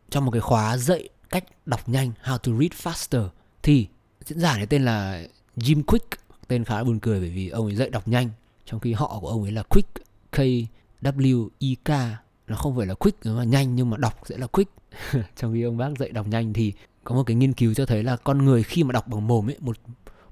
trong 0.10 0.26
một 0.26 0.32
cái 0.32 0.42
khóa 0.42 0.78
dạy 0.78 1.10
cách 1.30 1.44
đọc 1.66 1.90
nhanh 1.90 2.12
how 2.24 2.38
to 2.38 2.52
read 2.52 2.72
faster 2.72 3.30
thì 3.64 3.88
diễn 4.26 4.40
giả 4.40 4.58
này 4.58 4.66
tên 4.66 4.86
là 4.86 5.24
Jim 5.58 5.84
Quick 5.84 6.23
tên 6.48 6.64
khá 6.64 6.78
là 6.78 6.84
buồn 6.84 7.00
cười 7.00 7.20
bởi 7.20 7.30
vì 7.30 7.50
ông 7.50 7.66
ấy 7.66 7.76
dạy 7.76 7.90
đọc 7.90 8.08
nhanh, 8.08 8.30
trong 8.66 8.80
khi 8.80 8.94
họ 8.94 9.20
của 9.22 9.28
ông 9.28 9.44
ấy 9.44 9.52
là 9.52 9.64
Quick 9.64 9.90
K 10.32 10.40
W 11.02 11.48
i 11.60 11.76
K. 11.76 11.90
Nó 12.48 12.56
không 12.56 12.78
phải 12.78 12.86
là 12.86 12.94
quick 12.94 13.26
mà 13.26 13.44
nhanh, 13.44 13.76
nhưng 13.76 13.90
mà 13.90 13.98
đọc 13.98 14.20
sẽ 14.26 14.38
là 14.38 14.48
quick. 14.48 14.72
Trong 15.36 15.54
khi 15.54 15.62
ông 15.64 15.78
bác 15.78 15.90
dạy 16.00 16.10
đọc 16.10 16.28
nhanh 16.28 16.54
thì 16.54 16.74
có 17.04 17.16
một 17.16 17.24
cái 17.24 17.36
nghiên 17.36 17.54
cứu 17.54 17.74
cho 17.74 17.86
thấy 17.86 18.04
là 18.04 18.16
con 18.16 18.46
người 18.46 18.64
khi 18.64 18.84
mà 18.84 18.92
đọc 18.92 19.08
bằng 19.08 19.28
mồm 19.28 19.50
ấy, 19.50 19.58
một 19.60 19.78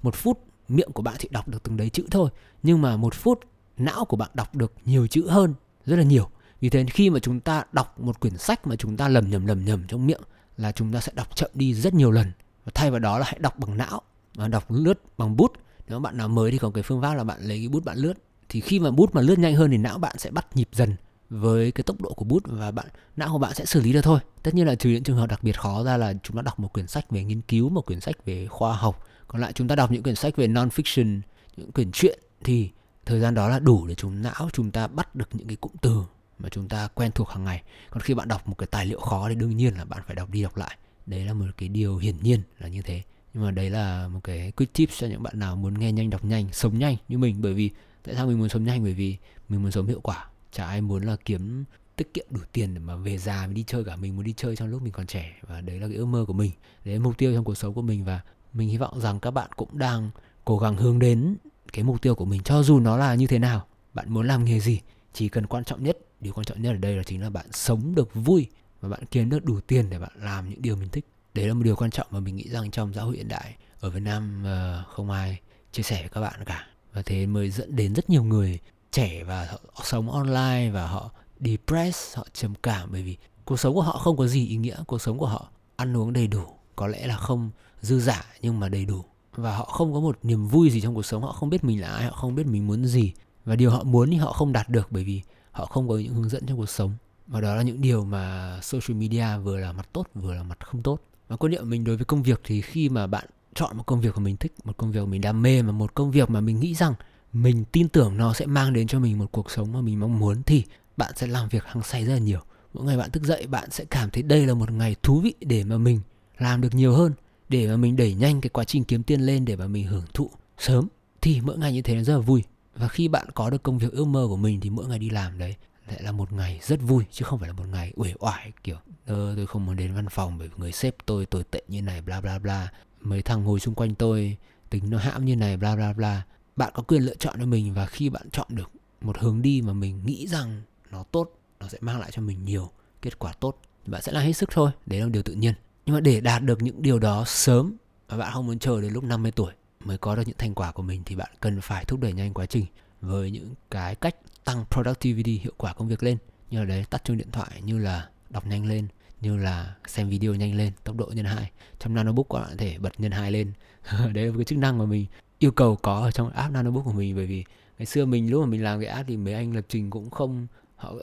một 0.01 0.15
phút 0.15 0.39
miệng 0.67 0.91
của 0.91 1.01
bạn 1.01 1.15
chỉ 1.19 1.27
đọc 1.31 1.47
được 1.47 1.63
từng 1.63 1.77
đấy 1.77 1.89
chữ 1.89 2.05
thôi, 2.11 2.29
nhưng 2.63 2.81
mà 2.81 2.97
một 2.97 3.13
phút 3.13 3.39
não 3.77 4.05
của 4.05 4.17
bạn 4.17 4.29
đọc 4.33 4.55
được 4.55 4.73
nhiều 4.85 5.07
chữ 5.07 5.27
hơn, 5.29 5.53
rất 5.85 5.95
là 5.95 6.03
nhiều. 6.03 6.29
Vì 6.59 6.69
thế 6.69 6.85
khi 6.85 7.09
mà 7.09 7.19
chúng 7.19 7.39
ta 7.39 7.63
đọc 7.71 7.99
một 7.99 8.19
quyển 8.19 8.37
sách 8.37 8.67
mà 8.67 8.75
chúng 8.75 8.97
ta 8.97 9.07
lầm 9.07 9.29
nhầm 9.29 9.45
lầm 9.45 9.65
nhầm 9.65 9.83
trong 9.87 10.07
miệng 10.07 10.21
là 10.57 10.71
chúng 10.71 10.93
ta 10.93 11.01
sẽ 11.01 11.11
đọc 11.15 11.35
chậm 11.35 11.51
đi 11.53 11.73
rất 11.73 11.93
nhiều 11.93 12.11
lần. 12.11 12.31
Và 12.65 12.71
thay 12.75 12.91
vào 12.91 12.99
đó 12.99 13.19
là 13.19 13.25
hãy 13.27 13.39
đọc 13.39 13.59
bằng 13.59 13.77
não, 13.77 14.01
và 14.35 14.47
đọc 14.47 14.71
lướt 14.71 15.01
bằng 15.17 15.37
bút 15.37 15.53
nếu 15.91 15.99
bạn 15.99 16.17
nào 16.17 16.27
mới 16.27 16.51
thì 16.51 16.57
có 16.57 16.69
cái 16.69 16.83
phương 16.83 17.01
pháp 17.01 17.13
là 17.13 17.23
bạn 17.23 17.41
lấy 17.41 17.57
cái 17.57 17.69
bút 17.69 17.85
bạn 17.85 17.97
lướt, 17.97 18.13
thì 18.49 18.61
khi 18.61 18.79
mà 18.79 18.91
bút 18.91 19.15
mà 19.15 19.21
lướt 19.21 19.39
nhanh 19.39 19.55
hơn 19.55 19.71
thì 19.71 19.77
não 19.77 19.97
bạn 19.97 20.15
sẽ 20.17 20.31
bắt 20.31 20.55
nhịp 20.55 20.69
dần 20.71 20.95
với 21.29 21.71
cái 21.71 21.83
tốc 21.83 22.01
độ 22.01 22.13
của 22.13 22.25
bút 22.25 22.43
và 22.47 22.71
bạn, 22.71 22.87
não 23.15 23.29
của 23.31 23.37
bạn 23.37 23.53
sẽ 23.55 23.65
xử 23.65 23.81
lý 23.81 23.93
được 23.93 24.01
thôi. 24.01 24.19
Tất 24.43 24.55
nhiên 24.55 24.67
là 24.67 24.75
trừ 24.75 24.89
những 24.89 25.03
trường 25.03 25.17
hợp 25.17 25.29
đặc 25.29 25.43
biệt 25.43 25.59
khó 25.59 25.83
ra 25.83 25.97
là 25.97 26.13
chúng 26.23 26.35
ta 26.35 26.41
đọc 26.41 26.59
một 26.59 26.73
quyển 26.73 26.87
sách 26.87 27.11
về 27.11 27.23
nghiên 27.23 27.41
cứu, 27.41 27.69
một 27.69 27.85
quyển 27.85 27.99
sách 27.99 28.25
về 28.25 28.47
khoa 28.47 28.75
học. 28.75 29.07
Còn 29.27 29.41
lại 29.41 29.53
chúng 29.53 29.67
ta 29.67 29.75
đọc 29.75 29.91
những 29.91 30.03
quyển 30.03 30.15
sách 30.15 30.35
về 30.35 30.47
non 30.47 30.69
fiction 30.69 31.21
những 31.57 31.71
quyển 31.71 31.91
truyện 31.91 32.19
thì 32.43 32.69
thời 33.05 33.19
gian 33.19 33.33
đó 33.33 33.49
là 33.49 33.59
đủ 33.59 33.87
để 33.87 33.95
chúng 33.95 34.21
não 34.21 34.49
chúng 34.53 34.71
ta 34.71 34.87
bắt 34.87 35.15
được 35.15 35.29
những 35.33 35.47
cái 35.47 35.55
cụm 35.55 35.71
từ 35.81 36.03
mà 36.39 36.49
chúng 36.49 36.67
ta 36.67 36.87
quen 36.87 37.11
thuộc 37.15 37.29
hàng 37.29 37.43
ngày. 37.43 37.63
Còn 37.89 38.01
khi 38.01 38.13
bạn 38.13 38.27
đọc 38.27 38.47
một 38.47 38.57
cái 38.57 38.67
tài 38.71 38.85
liệu 38.85 38.99
khó 38.99 39.29
thì 39.29 39.35
đương 39.35 39.57
nhiên 39.57 39.73
là 39.77 39.85
bạn 39.85 40.01
phải 40.07 40.15
đọc 40.15 40.29
đi 40.29 40.43
đọc 40.43 40.57
lại. 40.57 40.77
Đấy 41.05 41.25
là 41.25 41.33
một 41.33 41.45
cái 41.57 41.69
điều 41.69 41.97
hiển 41.97 42.15
nhiên 42.21 42.41
là 42.59 42.67
như 42.67 42.81
thế 42.81 43.01
nhưng 43.33 43.43
mà 43.43 43.51
đấy 43.51 43.69
là 43.69 44.07
một 44.07 44.19
cái 44.23 44.51
quick 44.51 44.73
tips 44.73 44.99
cho 44.99 45.07
những 45.07 45.23
bạn 45.23 45.39
nào 45.39 45.55
muốn 45.55 45.73
nghe 45.73 45.91
nhanh, 45.91 46.09
đọc 46.09 46.25
nhanh, 46.25 46.47
sống 46.51 46.79
nhanh 46.79 46.95
như 47.07 47.17
mình. 47.17 47.35
Bởi 47.41 47.53
vì 47.53 47.69
tại 48.03 48.15
sao 48.15 48.27
mình 48.27 48.39
muốn 48.39 48.49
sống 48.49 48.63
nhanh? 48.63 48.83
Bởi 48.83 48.93
vì 48.93 49.17
mình 49.49 49.61
muốn 49.61 49.71
sống 49.71 49.87
hiệu 49.87 49.99
quả. 50.01 50.27
Chả 50.51 50.65
ai 50.65 50.81
muốn 50.81 51.03
là 51.03 51.15
kiếm 51.25 51.63
tiết 51.95 52.13
kiệm 52.13 52.25
đủ 52.29 52.39
tiền 52.51 52.73
để 52.73 52.79
mà 52.79 52.95
về 52.95 53.17
già 53.17 53.47
mình 53.47 53.55
đi 53.55 53.63
chơi 53.67 53.83
cả. 53.83 53.95
Mình 53.95 54.15
muốn 54.15 54.25
đi 54.25 54.33
chơi 54.37 54.55
trong 54.55 54.67
lúc 54.67 54.81
mình 54.81 54.93
còn 54.93 55.07
trẻ. 55.07 55.35
Và 55.41 55.61
đấy 55.61 55.79
là 55.79 55.87
cái 55.87 55.95
ước 55.95 56.05
mơ 56.05 56.25
của 56.27 56.33
mình. 56.33 56.51
Đấy 56.85 56.95
là 56.95 57.01
mục 57.01 57.17
tiêu 57.17 57.33
trong 57.35 57.43
cuộc 57.43 57.55
sống 57.55 57.73
của 57.73 57.81
mình. 57.81 58.05
Và 58.05 58.21
mình 58.53 58.69
hy 58.69 58.77
vọng 58.77 58.99
rằng 59.01 59.19
các 59.19 59.31
bạn 59.31 59.49
cũng 59.55 59.77
đang 59.77 60.09
cố 60.45 60.57
gắng 60.57 60.77
hướng 60.77 60.99
đến 60.99 61.35
cái 61.73 61.83
mục 61.83 62.01
tiêu 62.01 62.15
của 62.15 62.25
mình. 62.25 62.41
Cho 62.43 62.63
dù 62.63 62.79
nó 62.79 62.97
là 62.97 63.15
như 63.15 63.27
thế 63.27 63.39
nào, 63.39 63.67
bạn 63.93 64.13
muốn 64.13 64.27
làm 64.27 64.45
nghề 64.45 64.59
gì, 64.59 64.79
chỉ 65.13 65.29
cần 65.29 65.47
quan 65.47 65.63
trọng 65.63 65.83
nhất, 65.83 65.97
điều 66.19 66.33
quan 66.33 66.45
trọng 66.45 66.61
nhất 66.61 66.71
ở 66.71 66.77
đây 66.77 66.95
là 66.95 67.03
chính 67.03 67.21
là 67.21 67.29
bạn 67.29 67.45
sống 67.51 67.95
được 67.95 68.09
vui 68.13 68.47
và 68.81 68.89
bạn 68.89 69.03
kiếm 69.11 69.29
được 69.29 69.45
đủ 69.45 69.59
tiền 69.61 69.89
để 69.89 69.99
bạn 69.99 70.11
làm 70.15 70.49
những 70.49 70.61
điều 70.61 70.75
mình 70.75 70.89
thích 70.89 71.05
đấy 71.33 71.47
là 71.47 71.53
một 71.53 71.63
điều 71.63 71.75
quan 71.75 71.91
trọng 71.91 72.07
mà 72.11 72.19
mình 72.19 72.35
nghĩ 72.35 72.49
rằng 72.49 72.71
trong 72.71 72.93
xã 72.93 73.01
hội 73.01 73.17
hiện 73.17 73.27
đại 73.27 73.55
ở 73.79 73.89
Việt 73.89 73.99
Nam 73.99 74.41
ờ, 74.45 74.83
không 74.87 75.11
ai 75.11 75.39
chia 75.71 75.83
sẻ 75.83 75.99
với 75.99 76.09
các 76.09 76.21
bạn 76.21 76.45
cả. 76.45 76.67
Và 76.93 77.01
thế 77.01 77.25
mới 77.25 77.49
dẫn 77.49 77.75
đến 77.75 77.93
rất 77.93 78.09
nhiều 78.09 78.23
người 78.23 78.59
trẻ 78.91 79.23
và 79.23 79.47
họ 79.73 79.83
sống 79.85 80.11
online 80.11 80.71
và 80.73 80.87
họ 80.87 81.11
depressed, 81.39 82.17
họ 82.17 82.25
trầm 82.33 82.53
cảm 82.63 82.89
bởi 82.91 83.03
vì 83.03 83.17
cuộc 83.45 83.57
sống 83.57 83.73
của 83.73 83.81
họ 83.81 83.97
không 83.97 84.17
có 84.17 84.27
gì 84.27 84.47
ý 84.47 84.55
nghĩa, 84.55 84.77
cuộc 84.87 85.01
sống 85.01 85.17
của 85.17 85.27
họ 85.27 85.49
ăn 85.75 85.97
uống 85.97 86.13
đầy 86.13 86.27
đủ, 86.27 86.43
có 86.75 86.87
lẽ 86.87 87.07
là 87.07 87.17
không 87.17 87.51
dư 87.81 87.99
giả 87.99 88.25
nhưng 88.41 88.59
mà 88.59 88.69
đầy 88.69 88.85
đủ. 88.85 89.03
Và 89.35 89.57
họ 89.57 89.65
không 89.65 89.93
có 89.93 89.99
một 89.99 90.19
niềm 90.23 90.47
vui 90.47 90.69
gì 90.69 90.81
trong 90.81 90.95
cuộc 90.95 91.05
sống, 91.05 91.23
họ 91.23 91.31
không 91.31 91.49
biết 91.49 91.63
mình 91.63 91.81
là 91.81 91.87
ai, 91.87 92.05
họ 92.05 92.11
không 92.11 92.35
biết 92.35 92.47
mình 92.47 92.67
muốn 92.67 92.85
gì. 92.85 93.13
Và 93.45 93.55
điều 93.55 93.71
họ 93.71 93.83
muốn 93.83 94.11
thì 94.11 94.17
họ 94.17 94.33
không 94.33 94.53
đạt 94.53 94.69
được 94.69 94.87
bởi 94.91 95.03
vì 95.03 95.21
họ 95.51 95.65
không 95.65 95.87
có 95.87 95.97
những 95.97 96.13
hướng 96.13 96.29
dẫn 96.29 96.45
trong 96.45 96.57
cuộc 96.57 96.69
sống. 96.69 96.95
Và 97.27 97.41
đó 97.41 97.55
là 97.55 97.61
những 97.61 97.81
điều 97.81 98.05
mà 98.05 98.59
social 98.61 98.97
media 98.97 99.37
vừa 99.43 99.57
là 99.57 99.71
mặt 99.71 99.89
tốt, 99.93 100.07
vừa 100.13 100.33
là 100.33 100.43
mặt 100.43 100.57
không 100.65 100.83
tốt 100.83 100.99
và 101.31 101.37
quan 101.37 101.51
niệm 101.51 101.69
mình 101.69 101.83
đối 101.83 101.97
với 101.97 102.05
công 102.05 102.23
việc 102.23 102.41
thì 102.43 102.61
khi 102.61 102.89
mà 102.89 103.07
bạn 103.07 103.25
chọn 103.55 103.77
một 103.77 103.83
công 103.85 104.01
việc 104.01 104.15
mà 104.15 104.23
mình 104.23 104.37
thích, 104.37 104.53
một 104.63 104.77
công 104.77 104.91
việc 104.91 105.07
mình 105.07 105.21
đam 105.21 105.41
mê, 105.41 105.61
mà 105.61 105.71
một 105.71 105.93
công 105.93 106.11
việc 106.11 106.29
mà 106.29 106.41
mình 106.41 106.59
nghĩ 106.59 106.75
rằng 106.75 106.93
mình 107.33 107.63
tin 107.71 107.89
tưởng 107.89 108.17
nó 108.17 108.33
sẽ 108.33 108.45
mang 108.45 108.73
đến 108.73 108.87
cho 108.87 108.99
mình 108.99 109.17
một 109.17 109.31
cuộc 109.31 109.51
sống 109.51 109.71
mà 109.71 109.81
mình 109.81 109.99
mong 109.99 110.19
muốn 110.19 110.43
thì 110.43 110.63
bạn 110.97 111.11
sẽ 111.15 111.27
làm 111.27 111.49
việc 111.49 111.63
hăng 111.65 111.83
say 111.83 112.05
rất 112.05 112.13
là 112.13 112.19
nhiều. 112.19 112.39
Mỗi 112.73 112.85
ngày 112.85 112.97
bạn 112.97 113.11
thức 113.11 113.23
dậy, 113.23 113.47
bạn 113.47 113.71
sẽ 113.71 113.85
cảm 113.85 114.09
thấy 114.09 114.23
đây 114.23 114.45
là 114.45 114.53
một 114.53 114.71
ngày 114.71 114.95
thú 115.03 115.19
vị 115.19 115.33
để 115.41 115.63
mà 115.63 115.77
mình 115.77 115.99
làm 116.37 116.61
được 116.61 116.75
nhiều 116.75 116.93
hơn, 116.93 117.13
để 117.49 117.67
mà 117.67 117.77
mình 117.77 117.95
đẩy 117.95 118.13
nhanh 118.13 118.41
cái 118.41 118.49
quá 118.49 118.63
trình 118.63 118.83
kiếm 118.83 119.03
tiền 119.03 119.21
lên, 119.21 119.45
để 119.45 119.55
mà 119.55 119.67
mình 119.67 119.87
hưởng 119.87 120.05
thụ 120.13 120.29
sớm. 120.57 120.87
Thì 121.21 121.41
mỗi 121.41 121.57
ngày 121.57 121.73
như 121.73 121.81
thế 121.81 121.95
nó 121.95 122.03
rất 122.03 122.13
là 122.13 122.19
vui. 122.19 122.43
Và 122.75 122.87
khi 122.87 123.07
bạn 123.07 123.27
có 123.33 123.49
được 123.49 123.63
công 123.63 123.77
việc 123.77 123.91
ước 123.91 124.05
mơ 124.05 124.25
của 124.29 124.37
mình 124.37 124.59
thì 124.61 124.69
mỗi 124.69 124.87
ngày 124.87 124.99
đi 124.99 125.09
làm 125.09 125.39
đấy 125.39 125.55
lại 125.91 126.03
là 126.03 126.11
một 126.11 126.33
ngày 126.33 126.59
rất 126.63 126.79
vui 126.81 127.03
chứ 127.11 127.25
không 127.25 127.39
phải 127.39 127.47
là 127.47 127.53
một 127.53 127.67
ngày 127.71 127.93
uể 127.95 128.13
oải 128.19 128.51
kiểu 128.63 128.77
ờ, 129.05 129.33
tôi 129.35 129.47
không 129.47 129.65
muốn 129.65 129.75
đến 129.75 129.93
văn 129.95 130.09
phòng 130.09 130.37
bởi 130.37 130.47
vì 130.47 130.53
người 130.57 130.71
sếp 130.71 130.95
tôi 131.05 131.25
tồi 131.25 131.43
tệ 131.43 131.61
như 131.67 131.81
này 131.81 132.01
bla 132.01 132.21
bla 132.21 132.39
bla. 132.39 132.71
Mấy 132.99 133.21
thằng 133.21 133.43
ngồi 133.43 133.59
xung 133.59 133.75
quanh 133.75 133.95
tôi 133.95 134.37
tính 134.69 134.89
nó 134.89 134.97
hãm 134.97 135.25
như 135.25 135.35
này 135.35 135.57
bla 135.57 135.75
bla 135.75 135.93
bla. 135.93 136.25
Bạn 136.55 136.71
có 136.75 136.83
quyền 136.83 137.01
lựa 137.05 137.15
chọn 137.15 137.35
cho 137.39 137.45
mình 137.45 137.73
và 137.73 137.85
khi 137.85 138.09
bạn 138.09 138.29
chọn 138.31 138.47
được 138.49 138.71
một 139.01 139.17
hướng 139.17 139.41
đi 139.41 139.61
mà 139.61 139.73
mình 139.73 140.01
nghĩ 140.05 140.27
rằng 140.27 140.61
nó 140.91 141.03
tốt 141.03 141.31
nó 141.59 141.67
sẽ 141.67 141.77
mang 141.81 141.99
lại 141.99 142.11
cho 142.11 142.21
mình 142.21 142.45
nhiều 142.45 142.71
kết 143.01 143.19
quả 143.19 143.33
tốt 143.33 143.61
bạn 143.85 144.01
sẽ 144.01 144.11
làm 144.11 144.23
hết 144.23 144.33
sức 144.33 144.49
thôi. 144.51 144.71
Đấy 144.85 144.99
là 144.99 145.07
điều 145.09 145.23
tự 145.23 145.33
nhiên. 145.33 145.53
Nhưng 145.85 145.95
mà 145.95 145.99
để 145.99 146.21
đạt 146.21 146.43
được 146.43 146.61
những 146.61 146.81
điều 146.81 146.99
đó 146.99 147.23
sớm 147.27 147.75
và 148.07 148.17
bạn 148.17 148.33
không 148.33 148.47
muốn 148.47 148.59
chờ 148.59 148.81
đến 148.81 148.93
lúc 148.93 149.03
50 149.03 149.31
tuổi 149.31 149.53
mới 149.85 149.97
có 149.97 150.15
được 150.15 150.23
những 150.25 150.37
thành 150.37 150.53
quả 150.53 150.71
của 150.71 150.83
mình 150.83 151.03
thì 151.05 151.15
bạn 151.15 151.29
cần 151.39 151.61
phải 151.61 151.85
thúc 151.85 151.99
đẩy 151.99 152.13
nhanh 152.13 152.33
quá 152.33 152.45
trình 152.45 152.65
với 153.01 153.31
những 153.31 153.53
cái 153.71 153.95
cách 153.95 154.15
tăng 154.43 154.65
productivity 154.71 155.37
hiệu 155.37 155.53
quả 155.57 155.73
công 155.73 155.87
việc 155.87 156.03
lên. 156.03 156.17
Như 156.49 156.59
là 156.59 156.65
đấy 156.65 156.85
tắt 156.89 157.03
chuông 157.03 157.17
điện 157.17 157.31
thoại 157.31 157.61
như 157.63 157.77
là 157.77 158.09
đọc 158.29 158.47
nhanh 158.47 158.65
lên 158.65 158.87
như 159.21 159.37
là 159.37 159.75
xem 159.87 160.09
video 160.09 160.35
nhanh 160.35 160.55
lên 160.55 160.73
tốc 160.83 160.97
độ 160.97 161.11
nhân 161.13 161.25
hai. 161.25 161.51
Trong 161.79 161.93
nanobook 161.93 162.29
các 162.29 162.39
bạn 162.39 162.49
có 162.49 162.55
thể 162.57 162.77
bật 162.77 162.99
nhân 162.99 163.11
hai 163.11 163.31
lên. 163.31 163.53
Đấy 164.13 164.25
là 164.25 164.33
cái 164.35 164.45
chức 164.45 164.57
năng 164.57 164.77
mà 164.77 164.85
mình 164.85 165.05
yêu 165.39 165.51
cầu 165.51 165.75
có 165.75 165.99
ở 165.99 166.11
trong 166.11 166.29
app 166.29 166.53
nanobook 166.53 166.85
của 166.85 166.91
mình. 166.91 167.15
Bởi 167.15 167.25
vì 167.25 167.43
ngày 167.77 167.85
xưa 167.85 168.05
mình 168.05 168.31
lúc 168.31 168.41
mà 168.41 168.47
mình 168.47 168.63
làm 168.63 168.79
cái 168.79 168.89
app 168.89 169.09
thì 169.09 169.17
mấy 169.17 169.33
anh 169.33 169.55
lập 169.55 169.65
trình 169.69 169.89
cũng 169.89 170.09
không 170.09 170.47
họ, 170.75 170.93